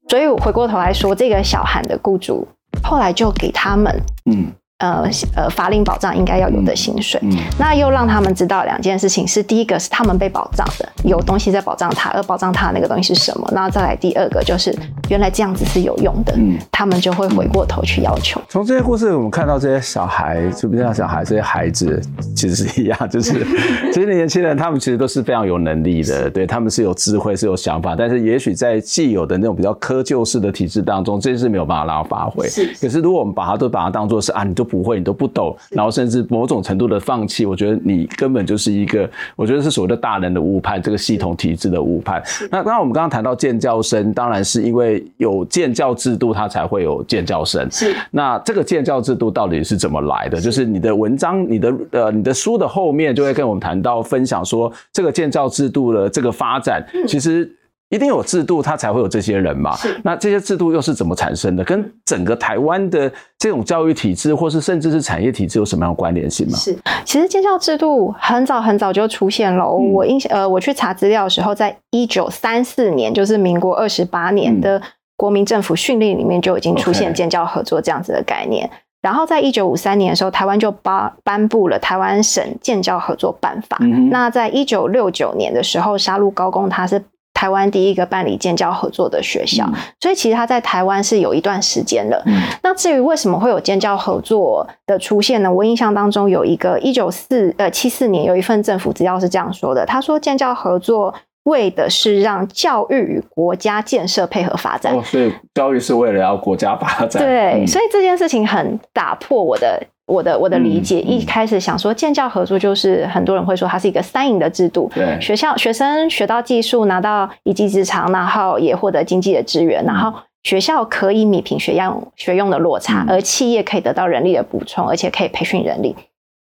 [0.08, 2.46] 所以我回过头来说，这个小韩的雇主
[2.82, 7.20] 后来就给他们，嗯，呃呃法令保障应该要有的薪水。
[7.22, 13.48] 嗯，那又让他们知道两件事情：是第一个是他们被保障的，有东西在保障他，而保障他的那个东西是什么？
[13.52, 14.76] 那再来第二个就是
[15.08, 18.40] 原来这样子是有用的，嗯，他们就会回过头去要求。
[18.48, 22.00] 从这些故事，我们看到这些小孩，就不像小孩，这些孩子
[22.34, 23.46] 其实是一样，就是
[23.92, 32.48] 这些年轻人，他们其实都是非常有能力的， 对，他们是有智慧，是有想法，但是也许在既有的那种比较窠臼式的体制当中，这些是没有办法让他发挥。
[32.48, 42.22] 是，可是如果我们把它都把它当做是啊，你都不会，你都不懂，然后甚至某种程度的放弃，我觉得你根本就是一个，我觉得是所谓的大人的误判，这个系统体制的误判。
[42.50, 47.68] 那当然，我们刚刚谈到建教生，当然是因为有建教制度，它才会有建教生。
[47.70, 50.40] 是，那这个建教制度到底是怎么来的？
[50.40, 57.50] 就是你的文章，你的呃，你的书的后面就会跟我们谈到分享说，这个建教制度的这个发展，其实。
[57.90, 59.76] 一定有制度，它才会有这些人嘛。
[59.76, 60.00] 是。
[60.04, 61.64] 那这些制度又是怎么产生的？
[61.64, 66.56] 跟整个台湾的这种教育体制，或是甚至是产业体制有什么样的关联性吗？
[66.56, 66.78] 是。
[67.04, 69.64] 其实建教制度很早很早就出现了。
[69.64, 74.80] 嗯、我印象呃，我去查资料的时候，在一九三四年，就是民国二十八年的
[75.16, 78.68] 国民政府训令里面就已经出现建教合作这样子的概念。
[78.68, 78.70] Okay.
[79.02, 83.78] 然后在一九五三年的时候，台湾就颁颁布了台湾省建教合作办法。
[83.80, 87.02] 嗯、那在一九六九年的时候，沙鹿高工它是。
[87.40, 92.22] 台湾第一个办理建教合作的学校，嗯、所以其实他在台湾是有一段时间了。
[92.26, 95.50] 嗯、那至于为什么会有建教合作的出现呢？
[95.50, 101.14] 我印象当中有一个一九四呃七四年有一份政府资料是这样说的，他说建教合作
[101.44, 104.94] 为的是让教育与国家建设配合发展。
[104.94, 107.22] 哦，所以教育是为了要国家发展。
[107.22, 109.82] 对，嗯、所以这件事情很打破我的。
[110.10, 125.94] 我的我的理解，一开始想说建教合作就是很多人会说它是一个三赢的制度，对，学校学生学到技术，拿到一技之长，然后也获得经济的资源，然后学校可以弭平学样学用的落差，而企业可以得到人力的补充，而且可以培训人力。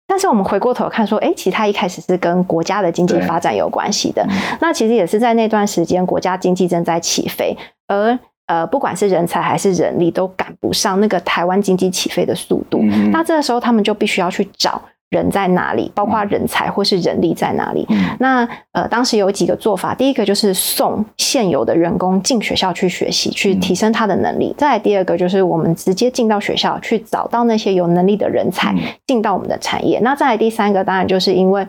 [0.08, 4.26] 但是我们回过头看说，哎，其实它一开始是跟国家的经济发展有关系的。
[4.60, 7.56] 那其实也是在那段时间，国家经济正在起飞，
[7.86, 8.18] 而。
[8.50, 12.80] 呃，不管是人才还是人力，都赶不上那个台湾经济起飞的速度。
[12.82, 17.86] 嗯、那这个时候，他们就必须要去找人在哪里，包括人才或是人力在哪里。
[17.90, 24.48] 嗯、那呃，当时有几个做法，第一个就是送现有的员工进学校去学习，去提升他的能力。
[24.48, 28.74] 嗯、再来第二个就是我们直接进到学校去找到那些有能力的人才，
[29.06, 30.00] 进到我们的产业。
[30.00, 31.64] 嗯、那再来第三个，当然就是因为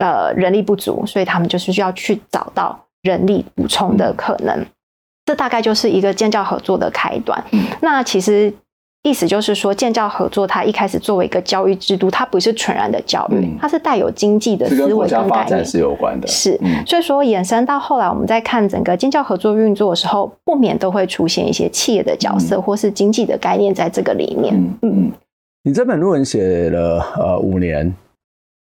[0.00, 4.66] 呃人力不足，所以他们就是需要去找到人力补充的可能。
[5.26, 7.36] 嗯这大概就是一个建教合作的开端。
[7.50, 8.52] 嗯、那其实
[9.02, 16.28] 意思就是说，建教合作它一开始作为一个教育制度，它不是纯然的教育，嗯、它是带有经济的思维跟概念是有关的。
[16.28, 24.54] 是，嗯、所以说衍生到后来，我们在看整个建教合作运作的时候，不免都会出现一些企业的角色或是经济的概念在这个里面。
[24.54, 25.12] 嗯嗯，嗯
[25.64, 27.92] 你这本论文写了呃五年，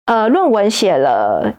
[0.06, 1.54] 呃，论文写了。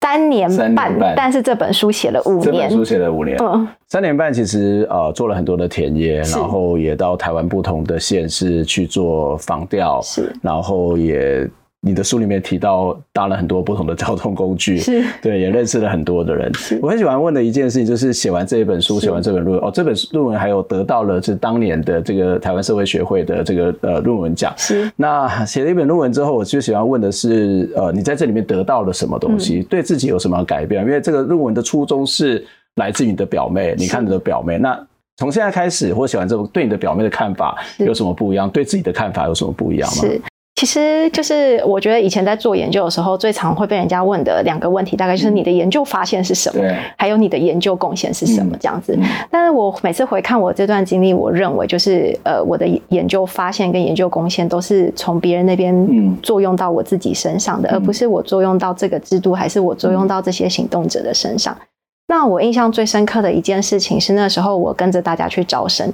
[0.00, 2.42] 三年半，年半但是这本书写了五年。
[2.44, 11.48] 这本书写了五年，嗯，三年半其实呃做了很多的田野，然后也到台湾不同的县市去做访调，是，然后也。
[11.80, 16.50] 你的书里面提到搭了很多不同的交通工具，是对，也认识了很多的人。
[16.82, 24.52] 我很喜欢问的一件事情，就是写完这一本书，是写完这本论文，哦，这本论文还有得到了是当年的这个台湾社会学会的这个呃论文奖。
[24.56, 29.60] 是那写了一本论文之后，我就喜欢问的是，呃，你在这里面得到了什么东西？
[29.60, 30.84] 嗯、对自己有什么改变？
[30.84, 34.58] 因为这个论文的初衷是来自于你的表妹，你看你的表妹。
[34.58, 34.76] 那
[35.16, 38.46] 从现在开始，或写完之后，对你的表妹的看法有什么不一样？
[38.48, 40.02] 是对自己的看法有什么不一样吗？
[40.02, 40.20] 是
[40.58, 48.92] 其实就是我觉得以前在做研究的时候，最常会被人家问的两个问题，大概就是你的研究发现是什么，对还有你的研究贡献是什么这样子。
[48.98, 61.56] 嗯、但是我每次回看我这段经历，我认为就是呃，我的研究发现跟研究贡献都是从别人那边作用到我自己身上的，嗯、而不是我作用到这个制度，还是我作用到这些行动者的身上。
[61.60, 61.66] 嗯、
[62.08, 65.92] 那我印象最深刻的一件事情是那时候我跟着大家去招生，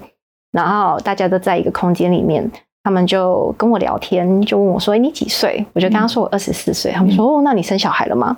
[0.53, 2.51] 然后大家都在一个空间里面。
[2.85, 8.37] 他们就跟我聊天，就问我说：“哎，你几岁？”我就跟他说：“我二十四岁。”他们说：“哦，那你生小孩了吗？”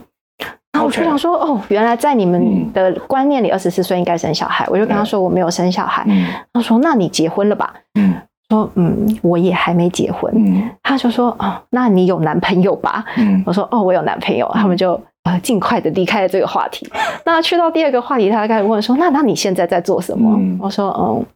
[0.72, 1.52] 然后我就想说：“Okay.
[1.52, 6.06] 哦，原来在你们的观念里，二十四岁应该生小孩。”我就跟他说：“我没有生小孩。”
[6.54, 8.14] 他说：“那你结婚了吧？”嗯
[8.48, 16.88] 说：“嗯，我也还没结婚。”嗯他就说：“哦，那你有男朋友吧？”嗯我说：“哦，我有男朋友。”他们就呃尽快的离开了这个话题。
[17.24, 21.26] 那去到第二个话题，他开始问说：“那那你现在在做什么？”我说：“嗯。”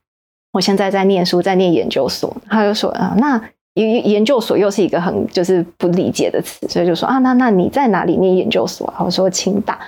[0.52, 2.34] 我现在在念书，在念研究所。
[2.48, 3.40] 他就说啊，那
[3.74, 8.92] 研研究所又是一个很就是不理解的词，所以就说啊，那那你在哪里念研究所？
[8.98, 9.78] 我说清大。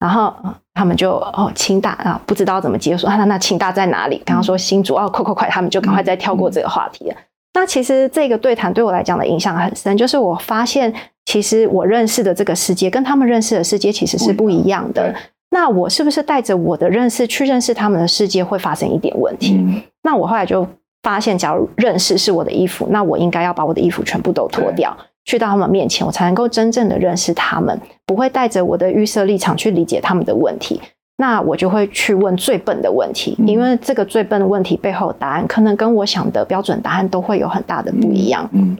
[0.00, 0.34] 然后
[0.74, 2.98] 他们就哦，清大啊，不知道怎么接。
[2.98, 4.20] 说啊，那那清大在哪里？
[4.26, 7.16] 刚刚说新竹哦，快快快，他们就赶快再跳过这个话题了。
[7.54, 10.92] 那其实这个对谈对我来讲的影响很深，就是我发现
[11.26, 15.14] 其实我认识的这个世界跟他们认识的世界其实是不一样的。
[15.52, 19.54] 那我是不是带着我的认识去认识他们的世界会发生一点问题？
[19.54, 20.66] 嗯、那我后来就
[21.02, 24.96] 发现，假如认识是我的衣服，那我应该要把我的衣服全部都脱掉，
[25.26, 30.80] 去到他们面前，我才能够真正的认识他们，不会带着我的预设立场去理解他们的问题。
[31.18, 38.48] 那我就会去问最笨的问题，因为这个最笨的问题背后的答案，可能跟我想的标准答案都会有很大的不一样。
[38.52, 38.78] 嗯，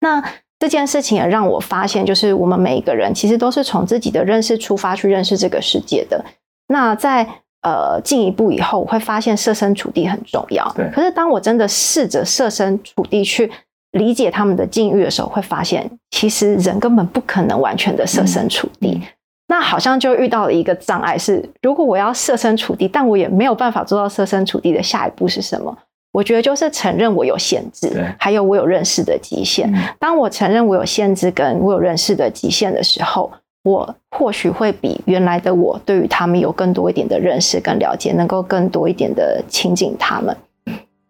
[0.00, 0.24] 那
[0.64, 6.24] 这件事情也让我发现，就是我们每一个人其实都是从自己的认识出发去认识这个世界的。
[6.68, 7.22] 那在
[7.60, 10.66] 呃进一步以后，我会发现设身处地很重要。
[10.74, 10.88] 对。
[10.90, 13.52] 可是当我真的试着设身处地去
[13.90, 18.92] 理解他们的境遇的时候，会发现其实人根本不可能完全的设身处地。
[18.94, 19.02] 嗯
[19.46, 25.76] 那好像就遇到了一个障碍，是如果我要设身处地，但我也没有办法做到设身处地的下一步是什么？
[26.14, 27.90] 我觉得就是承认我有限制，
[28.20, 29.68] 还有我有认识的极限。
[29.98, 33.28] 当我承认我有限制跟我有认识的极限的时候，
[33.64, 40.36] 我或许会比原来的我对于他们有更多一点的认识跟了解，能够更多一点的亲近他们。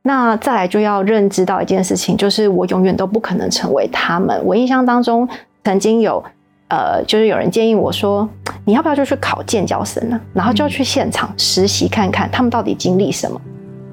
[0.05, 4.41] 那再来就要认知到一件事情，就是我永远都不可能成为他们。
[4.47, 5.29] 我印象当中
[5.63, 6.25] 曾经有。
[6.69, 8.27] 呃，就是有人建议我说，
[8.65, 10.19] 你要不要就去考建教生呢？
[10.33, 13.41] 然后就去现场实习看看他们到底经历什么。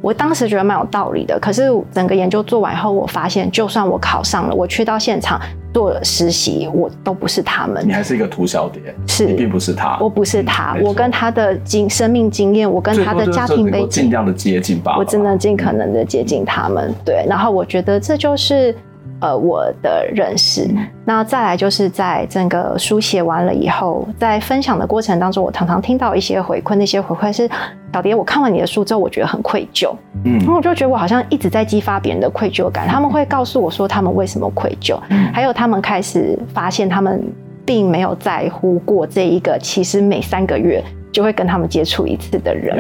[0.02, 5.39] 我当时觉得蛮有道理的，可是整个研究做完以后，我发现就算我考上了，我去到现场
[5.74, 7.88] 做实习，我都不是他们。
[7.88, 16.93] 你还是一个屠小蝶，是你并不是他，我不是他，嗯、我跟他的经生命经验，我跟他的家庭背景，尽量的接近吧，我真的尽可能的接近他们。
[17.06, 18.76] 对，然后我觉得这就是。
[19.22, 20.68] 呃，我的认识，
[21.06, 27.48] 那再来就是在整个书写完了以后，在分享的过程当中，我常常听到一些回馈，那些回馈是
[27.94, 29.96] 小蝶，我看完你的书之后，我觉得很愧疚，
[30.26, 32.88] 嗯，然后我就觉得我好像一直在激发别人的愧疚感。
[32.88, 34.98] 他们会告诉我说他们为什么愧疚，
[35.32, 37.24] 还有他们开始发现他们
[37.64, 42.76] 并没有在乎过这一个其实每三个月就会跟他们接触一次的人。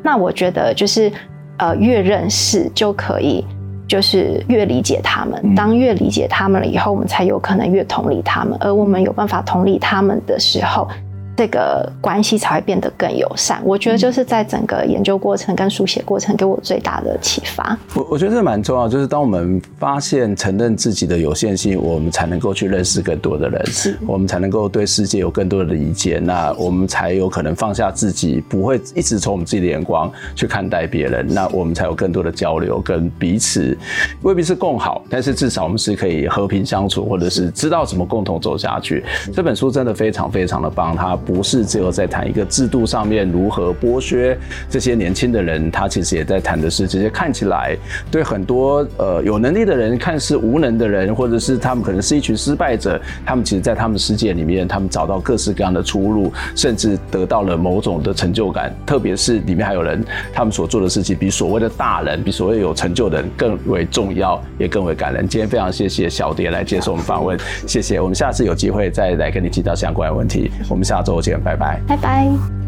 [0.00, 1.10] 那我觉得就是
[1.56, 3.44] 呃，越认识就可以。
[3.86, 10.88] 就是越理解他们，当越理解他们了以后，我们才有可能越同理他们，而我们有办法同理他们的时候。
[11.36, 13.60] 这个关系才会变得更友善。
[13.62, 17.78] 我觉得就是在整个研究过程跟书写过程给我最大的启发。
[17.94, 26.18] 我我觉得这蛮重要，就是当我们发现承认自己的有限性，我们才能够去认识更多的人，是我们才能够对世界有更多的理解。
[26.18, 31.26] 那我们才有可能放下自己，不会一直从我们自己的眼光去看待别人。
[31.28, 33.76] 那我们才有更多的交流，跟彼此
[34.22, 39.04] 未必是共好，但是至少我们是可以和平相处，或者是知道怎么共同走下去。
[39.34, 41.14] 这本书真的非常非常的棒，它。
[41.26, 44.38] 不是只有在谈一个制度上面如何剥削
[44.70, 47.76] 这些年轻的人，他其实也在谈的是这些看起来
[48.10, 58.72] 对很多呃有能力的人看似无能的人，或者是他们可能是一群失败者，他们其实，在他们世界里面，他们找到各式各样的出路，甚至得到了某种的成就感。
[58.86, 65.26] 特别是里面还有人，他们所做的事情比所谓的大人，比所谓有成就的人更为重要，也更为感人。
[65.26, 68.00] 今天非常谢谢小蝶来接受我们访问，谢谢。
[68.00, 70.52] 我们下次有机会再来跟你提到相关的问题。
[70.68, 71.15] 我们下周。
[71.20, 72.65] 再见，拜拜，拜拜。